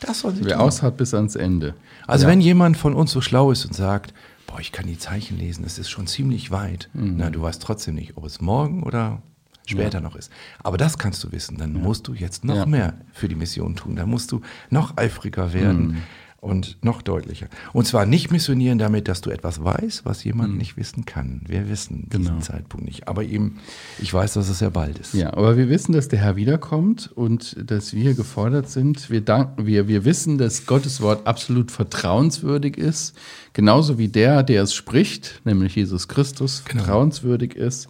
Das 0.00 0.20
soll 0.20 0.34
Wer 0.40 0.54
tun. 0.54 0.60
aus 0.62 0.82
hat 0.82 0.96
bis 0.96 1.14
ans 1.14 1.36
Ende. 1.36 1.74
Also 2.06 2.24
ja. 2.24 2.30
wenn 2.30 2.40
jemand 2.40 2.76
von 2.76 2.94
uns 2.94 3.12
so 3.12 3.20
schlau 3.20 3.52
ist 3.52 3.64
und 3.64 3.74
sagt, 3.74 4.14
boah, 4.46 4.58
ich 4.60 4.72
kann 4.72 4.86
die 4.86 4.98
Zeichen 4.98 5.38
lesen, 5.38 5.64
es 5.64 5.78
ist 5.78 5.90
schon 5.90 6.06
ziemlich 6.06 6.50
weit, 6.50 6.90
mhm. 6.92 7.14
na, 7.18 7.30
du 7.30 7.40
weißt 7.42 7.62
trotzdem 7.62 7.94
nicht, 7.94 8.16
ob 8.16 8.24
es 8.24 8.40
morgen 8.40 8.82
oder 8.82 9.22
später 9.66 9.98
ja. 9.98 10.00
noch 10.00 10.16
ist. 10.16 10.30
Aber 10.62 10.76
das 10.76 10.98
kannst 10.98 11.22
du 11.24 11.32
wissen, 11.32 11.58
dann 11.58 11.72
musst 11.72 12.08
du 12.08 12.14
jetzt 12.14 12.44
noch 12.44 12.66
mehr 12.66 12.94
für 13.12 13.28
die 13.28 13.34
Mission 13.34 13.76
tun, 13.76 13.96
dann 13.96 14.08
musst 14.08 14.32
du 14.32 14.40
noch 14.70 14.96
eifriger 14.96 15.52
werden. 15.52 15.86
Mhm 15.86 16.02
und 16.42 16.78
noch 16.82 17.02
deutlicher. 17.02 17.46
Und 17.72 17.86
zwar 17.86 18.04
nicht 18.04 18.32
missionieren 18.32 18.76
damit, 18.76 19.06
dass 19.06 19.20
du 19.20 19.30
etwas 19.30 19.62
weißt, 19.62 20.04
was 20.04 20.24
jemand 20.24 20.52
mhm. 20.52 20.58
nicht 20.58 20.76
wissen 20.76 21.04
kann. 21.04 21.40
Wir 21.46 21.68
wissen 21.68 22.08
genau. 22.10 22.30
diesen 22.30 22.42
Zeitpunkt 22.42 22.84
nicht. 22.84 23.06
Aber 23.06 23.22
eben, 23.22 23.60
ich 24.00 24.12
weiß, 24.12 24.34
dass 24.34 24.48
es 24.48 24.58
sehr 24.58 24.70
bald 24.70 24.98
ist. 24.98 25.14
Ja, 25.14 25.32
aber 25.34 25.56
wir 25.56 25.68
wissen, 25.68 25.92
dass 25.92 26.08
der 26.08 26.18
Herr 26.18 26.34
wiederkommt 26.34 27.12
und 27.14 27.56
dass 27.70 27.94
wir 27.94 28.14
gefordert 28.14 28.68
sind. 28.68 29.08
Wir, 29.08 29.20
danken, 29.20 29.66
wir, 29.66 29.86
wir 29.86 30.04
wissen, 30.04 30.36
dass 30.36 30.66
Gottes 30.66 31.00
Wort 31.00 31.28
absolut 31.28 31.70
vertrauenswürdig 31.70 32.76
ist. 32.76 33.16
Genauso 33.52 33.96
wie 33.98 34.08
der, 34.08 34.42
der 34.42 34.64
es 34.64 34.74
spricht, 34.74 35.40
nämlich 35.44 35.76
Jesus 35.76 36.08
Christus, 36.08 36.64
genau. 36.64 36.82
vertrauenswürdig 36.82 37.54
ist. 37.54 37.88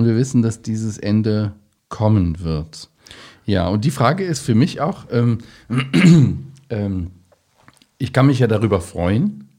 Und 0.00 0.06
wir 0.06 0.16
wissen, 0.16 0.40
dass 0.40 0.62
dieses 0.62 0.96
Ende 0.96 1.52
kommen 1.90 2.40
wird. 2.40 2.88
Ja, 3.44 3.68
und 3.68 3.84
die 3.84 3.90
Frage 3.90 4.24
ist 4.24 4.40
für 4.40 4.54
mich 4.54 4.80
auch, 4.80 5.04
ähm, 5.10 5.40
ähm, 6.70 7.10
ich 7.98 8.14
kann 8.14 8.24
mich 8.24 8.38
ja 8.38 8.46
darüber 8.46 8.80
freuen, 8.80 9.50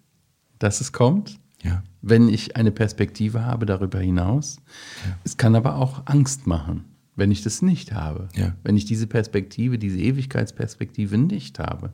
dass 0.57 0.81
es 0.81 0.93
kommt, 0.93 1.37
ja. 1.61 1.83
wenn 2.01 2.27
ich 2.27 2.55
eine 2.55 2.71
Perspektive 2.71 3.45
habe 3.45 3.67
darüber 3.67 3.99
hinaus. 3.99 4.57
Ja. 5.05 5.15
Es 5.23 5.37
kann 5.37 5.53
aber 5.53 5.75
auch 5.75 6.07
Angst 6.07 6.47
machen, 6.47 6.85
wenn 7.15 7.29
ich 7.29 7.43
das 7.43 7.61
nicht 7.61 7.93
habe. 7.93 8.27
Ja. 8.33 8.55
Wenn 8.63 8.75
ich 8.75 8.85
diese 8.85 9.05
Perspektive, 9.05 9.77
diese 9.77 9.99
Ewigkeitsperspektive 9.99 11.19
nicht 11.19 11.59
habe, 11.59 11.91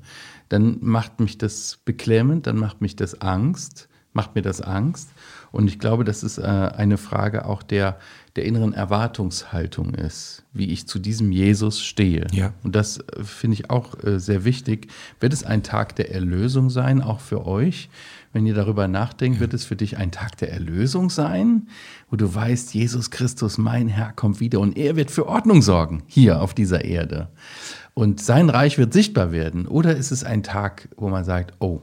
dann 0.47 0.77
macht 0.79 1.19
mich 1.19 1.37
das 1.37 1.79
beklemmend, 1.83 2.47
dann 2.47 2.55
macht 2.55 2.79
mich 2.79 2.95
das 2.95 3.19
Angst, 3.19 3.89
macht 4.13 4.35
mir 4.35 4.41
das 4.41 4.61
Angst. 4.61 5.09
Und 5.51 5.67
ich 5.67 5.79
glaube, 5.79 6.03
das 6.03 6.23
ist 6.23 6.37
äh, 6.37 6.41
eine 6.41 6.97
Frage 6.97 7.45
auch 7.45 7.63
der, 7.63 7.99
der 8.37 8.45
inneren 8.45 8.73
Erwartungshaltung 8.73 9.95
ist, 9.95 10.43
wie 10.53 10.67
ich 10.67 10.87
zu 10.87 10.99
diesem 10.99 11.31
Jesus 11.31 11.83
stehe. 11.83 12.27
Ja. 12.31 12.53
Und 12.63 12.75
das 12.75 12.99
äh, 12.99 13.23
finde 13.23 13.55
ich 13.55 13.69
auch 13.69 14.01
äh, 14.03 14.19
sehr 14.19 14.45
wichtig. 14.45 14.87
Wird 15.19 15.33
es 15.33 15.43
ein 15.43 15.63
Tag 15.63 15.95
der 15.95 16.13
Erlösung 16.13 16.69
sein, 16.69 17.01
auch 17.01 17.19
für 17.19 17.45
euch? 17.45 17.89
Wenn 18.33 18.45
ihr 18.45 18.53
darüber 18.53 18.87
nachdenkt, 18.87 19.37
ja. 19.37 19.41
wird 19.41 19.55
es 19.55 19.65
für 19.65 19.75
dich 19.75 19.97
ein 19.97 20.11
Tag 20.11 20.37
der 20.37 20.51
Erlösung 20.51 21.09
sein, 21.09 21.67
wo 22.09 22.15
du 22.15 22.33
weißt, 22.33 22.73
Jesus 22.75 23.09
Christus, 23.09 23.57
mein 23.57 23.87
Herr, 23.87 24.13
kommt 24.13 24.39
wieder 24.39 24.59
und 24.59 24.77
er 24.77 24.95
wird 24.95 25.09
für 25.09 25.27
Ordnung 25.27 25.63
sorgen 25.63 26.03
hier 26.05 26.41
auf 26.41 26.53
dieser 26.53 26.85
Erde. 26.85 27.29
Und 27.95 28.21
sein 28.21 28.51
Reich 28.51 28.77
wird 28.77 28.93
sichtbar 28.93 29.31
werden. 29.31 29.67
Oder 29.67 29.95
ist 29.95 30.11
es 30.11 30.23
ein 30.23 30.43
Tag, 30.43 30.89
wo 30.97 31.09
man 31.09 31.25
sagt, 31.25 31.55
oh, 31.59 31.81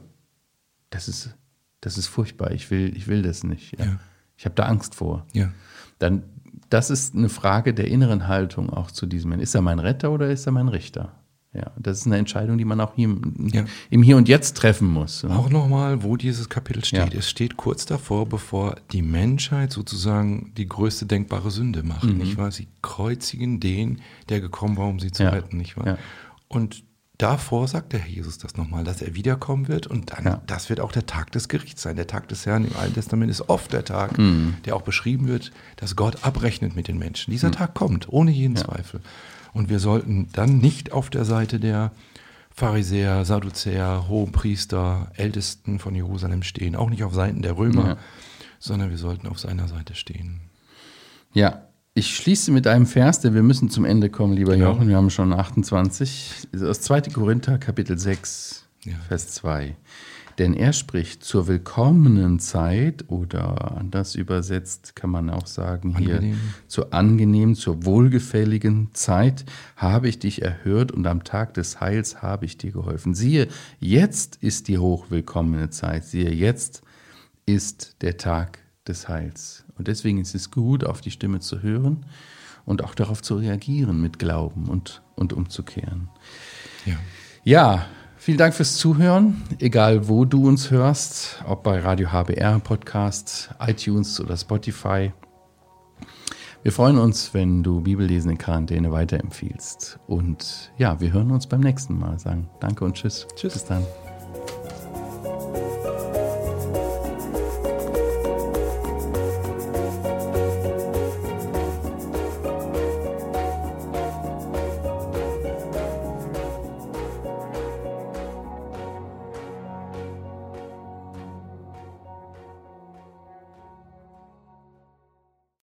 das 0.89 1.09
ist, 1.09 1.35
das 1.81 1.97
ist 1.97 2.07
furchtbar, 2.07 2.51
ich 2.51 2.71
will, 2.71 2.95
ich 2.95 3.07
will 3.07 3.21
das 3.21 3.43
nicht. 3.43 3.77
Ja. 3.77 3.99
Ich 4.37 4.45
habe 4.45 4.55
da 4.55 4.63
Angst 4.63 4.95
vor. 4.95 5.25
Ja. 5.33 5.51
Dann 5.99 6.23
das 6.69 6.89
ist 6.89 7.15
eine 7.15 7.29
Frage 7.29 7.73
der 7.73 7.87
inneren 7.87 8.27
Haltung 8.27 8.69
auch 8.69 8.91
zu 8.91 9.05
diesem 9.05 9.29
Menschen. 9.29 9.43
Ist 9.43 9.55
er 9.55 9.61
mein 9.61 9.79
Retter 9.79 10.11
oder 10.11 10.29
ist 10.29 10.45
er 10.45 10.51
mein 10.51 10.67
Richter? 10.67 11.11
Ja, 11.55 11.71
das 11.79 11.99
ist 11.99 12.05
eine 12.05 12.17
Entscheidung, 12.17 12.57
die 12.57 12.65
man 12.65 12.81
auch 12.81 12.95
hier, 12.95 13.15
ja. 13.53 13.63
im 13.89 14.03
Hier 14.03 14.17
und 14.17 14.27
Jetzt 14.27 14.57
treffen 14.57 14.89
muss. 14.89 15.21
Ja. 15.21 15.29
Auch 15.29 15.49
nochmal, 15.49 16.03
wo 16.03 16.17
dieses 16.17 16.49
Kapitel 16.49 16.83
steht. 16.83 17.13
Ja. 17.13 17.19
Es 17.19 17.29
steht 17.29 17.55
kurz 17.55 17.85
davor, 17.85 18.27
bevor 18.27 18.75
die 18.91 19.01
Menschheit 19.01 19.71
sozusagen 19.71 20.51
die 20.57 20.67
größte 20.67 21.05
denkbare 21.05 21.51
Sünde 21.51 21.83
macht. 21.83 22.03
Mhm. 22.03 22.17
Nicht 22.17 22.37
wahr? 22.37 22.51
Sie 22.51 22.67
kreuzigen 22.81 23.61
den, 23.61 24.01
der 24.27 24.41
gekommen 24.41 24.75
war, 24.75 24.87
um 24.87 24.99
sie 24.99 25.11
zu 25.11 25.31
retten. 25.31 25.57
Nicht 25.57 25.77
wahr? 25.77 25.97
Und 26.49 26.83
davor 27.17 27.67
sagt 27.67 27.93
der 27.93 27.99
Herr 27.99 28.09
Jesus 28.09 28.37
das 28.37 28.57
nochmal, 28.57 28.83
dass 28.83 29.01
er 29.01 29.15
wiederkommen 29.15 29.67
wird 29.67 29.87
und 29.87 30.11
dann, 30.11 30.25
ja. 30.25 30.41
das 30.47 30.69
wird 30.69 30.79
auch 30.79 30.91
der 30.91 31.05
Tag 31.05 31.31
des 31.31 31.47
Gerichts 31.47 31.81
sein. 31.81 31.95
Der 31.95 32.07
Tag 32.07 32.27
des 32.27 32.45
Herrn 32.45 32.65
im 32.65 32.75
Alten 32.75 32.95
Testament 32.95 33.31
ist 33.31 33.49
oft 33.49 33.73
der 33.73 33.85
Tag, 33.85 34.17
mhm. 34.17 34.55
der 34.65 34.75
auch 34.75 34.81
beschrieben 34.81 35.27
wird, 35.27 35.51
dass 35.77 35.95
Gott 35.95 36.23
abrechnet 36.23 36.75
mit 36.75 36.87
den 36.87 36.97
Menschen. 36.97 37.31
Dieser 37.31 37.49
mhm. 37.49 37.53
Tag 37.53 37.73
kommt, 37.73 38.11
ohne 38.11 38.31
jeden 38.31 38.55
ja. 38.55 38.63
Zweifel. 38.63 39.01
Und 39.53 39.69
wir 39.69 39.79
sollten 39.79 40.29
dann 40.33 40.57
nicht 40.57 40.91
auf 40.91 41.09
der 41.09 41.25
Seite 41.25 41.59
der 41.59 41.91
Pharisäer, 42.51 43.25
Sadduzäer, 43.25 44.05
Hohenpriester, 44.07 45.11
Ältesten 45.15 45.79
von 45.79 45.93
Jerusalem 45.95 46.43
stehen, 46.43 46.75
auch 46.75 46.89
nicht 46.89 47.03
auf 47.03 47.13
Seiten 47.13 47.41
der 47.41 47.57
Römer, 47.57 47.87
ja. 47.87 47.97
sondern 48.59 48.89
wir 48.89 48.97
sollten 48.97 49.27
auf 49.27 49.39
seiner 49.39 49.67
Seite 49.67 49.95
stehen. 49.95 50.41
Ja, 51.33 51.63
ich 51.97 52.13
schließe 52.13 52.51
mit 52.51 52.67
einem 52.67 52.85
Vers, 52.85 53.21
denn 53.21 53.33
wir 53.33 53.41
müssen 53.41 53.69
zum 53.69 53.85
Ende 53.85 54.09
kommen, 54.09 54.33
lieber 54.33 54.53
ja. 54.55 54.65
Jochen. 54.65 54.89
Wir 54.89 54.97
haben 54.97 55.09
schon 55.09 55.31
28. 55.31 56.49
Aus 56.61 56.81
2. 56.81 57.01
Korinther, 57.13 57.57
Kapitel 57.57 57.97
6, 57.97 58.67
ja. 58.83 58.95
Vers 59.07 59.29
2. 59.29 59.77
Denn 60.37 60.53
er 60.53 60.73
spricht 60.73 61.23
zur 61.23 61.47
willkommenen 61.47 62.39
Zeit 62.39 63.05
oder 63.07 63.77
anders 63.77 64.15
übersetzt 64.15 64.93
kann 64.93 65.09
man 65.09 65.29
auch 65.29 65.47
sagen 65.47 65.97
hier 65.97 66.15
Angenehm. 66.15 66.39
zur 66.67 66.93
angenehmen, 66.93 67.55
zur 67.55 67.85
wohlgefälligen 67.85 68.89
Zeit 68.91 69.45
habe 69.77 70.09
ich 70.09 70.19
dich 70.19 70.41
erhört 70.41 70.91
und 70.91 71.07
am 71.07 71.23
Tag 71.23 71.53
des 71.53 71.79
Heils 71.79 72.21
habe 72.21 72.43
ich 72.43 72.57
dir 72.57 72.73
geholfen. 72.73 73.15
Siehe, 73.15 73.47
jetzt 73.79 74.37
ist 74.41 74.67
die 74.67 74.77
hochwillkommene 74.77 75.69
Zeit. 75.69 76.03
Siehe, 76.03 76.33
jetzt 76.33 76.81
ist 77.45 77.95
der 78.01 78.17
Tag 78.17 78.59
des 78.85 79.07
Heils. 79.07 79.64
Und 79.77 79.87
deswegen 79.87 80.19
ist 80.19 80.35
es 80.35 80.51
gut, 80.51 80.83
auf 80.83 81.01
die 81.01 81.11
Stimme 81.11 81.39
zu 81.39 81.61
hören 81.61 82.05
und 82.65 82.83
auch 82.83 82.95
darauf 82.95 83.21
zu 83.21 83.35
reagieren 83.35 84.01
mit 84.01 84.19
Glauben 84.19 84.67
und, 84.67 85.01
und 85.15 85.33
umzukehren. 85.33 86.09
Ja. 86.85 86.95
Ja, 87.43 87.85
vielen 88.17 88.39
Dank 88.39 88.55
fürs 88.55 88.75
Zuhören, 88.75 89.43
egal 89.59 90.07
wo 90.07 90.25
du 90.25 90.47
uns 90.47 90.71
hörst, 90.71 91.43
ob 91.45 91.63
bei 91.63 91.79
Radio 91.79 92.11
HBR, 92.11 92.59
Podcast, 92.59 93.51
iTunes 93.59 94.19
oder 94.19 94.35
Spotify. 94.35 95.11
Wir 96.63 96.71
freuen 96.71 96.97
uns, 96.97 97.35
wenn 97.35 97.61
du 97.61 97.81
Bibellesen 97.81 98.31
in 98.31 98.37
Quarantäne 98.39 98.91
weiterempfiehlst. 98.91 99.99
Und 100.07 100.71
ja, 100.79 100.99
wir 100.99 101.13
hören 101.13 101.29
uns 101.29 101.45
beim 101.45 101.59
nächsten 101.59 101.99
Mal. 101.99 102.17
Sagen 102.17 102.49
Danke 102.59 102.85
und 102.85 102.95
Tschüss. 102.95 103.27
Tschüss. 103.35 103.53
Bis 103.53 103.65
dann. 103.65 103.85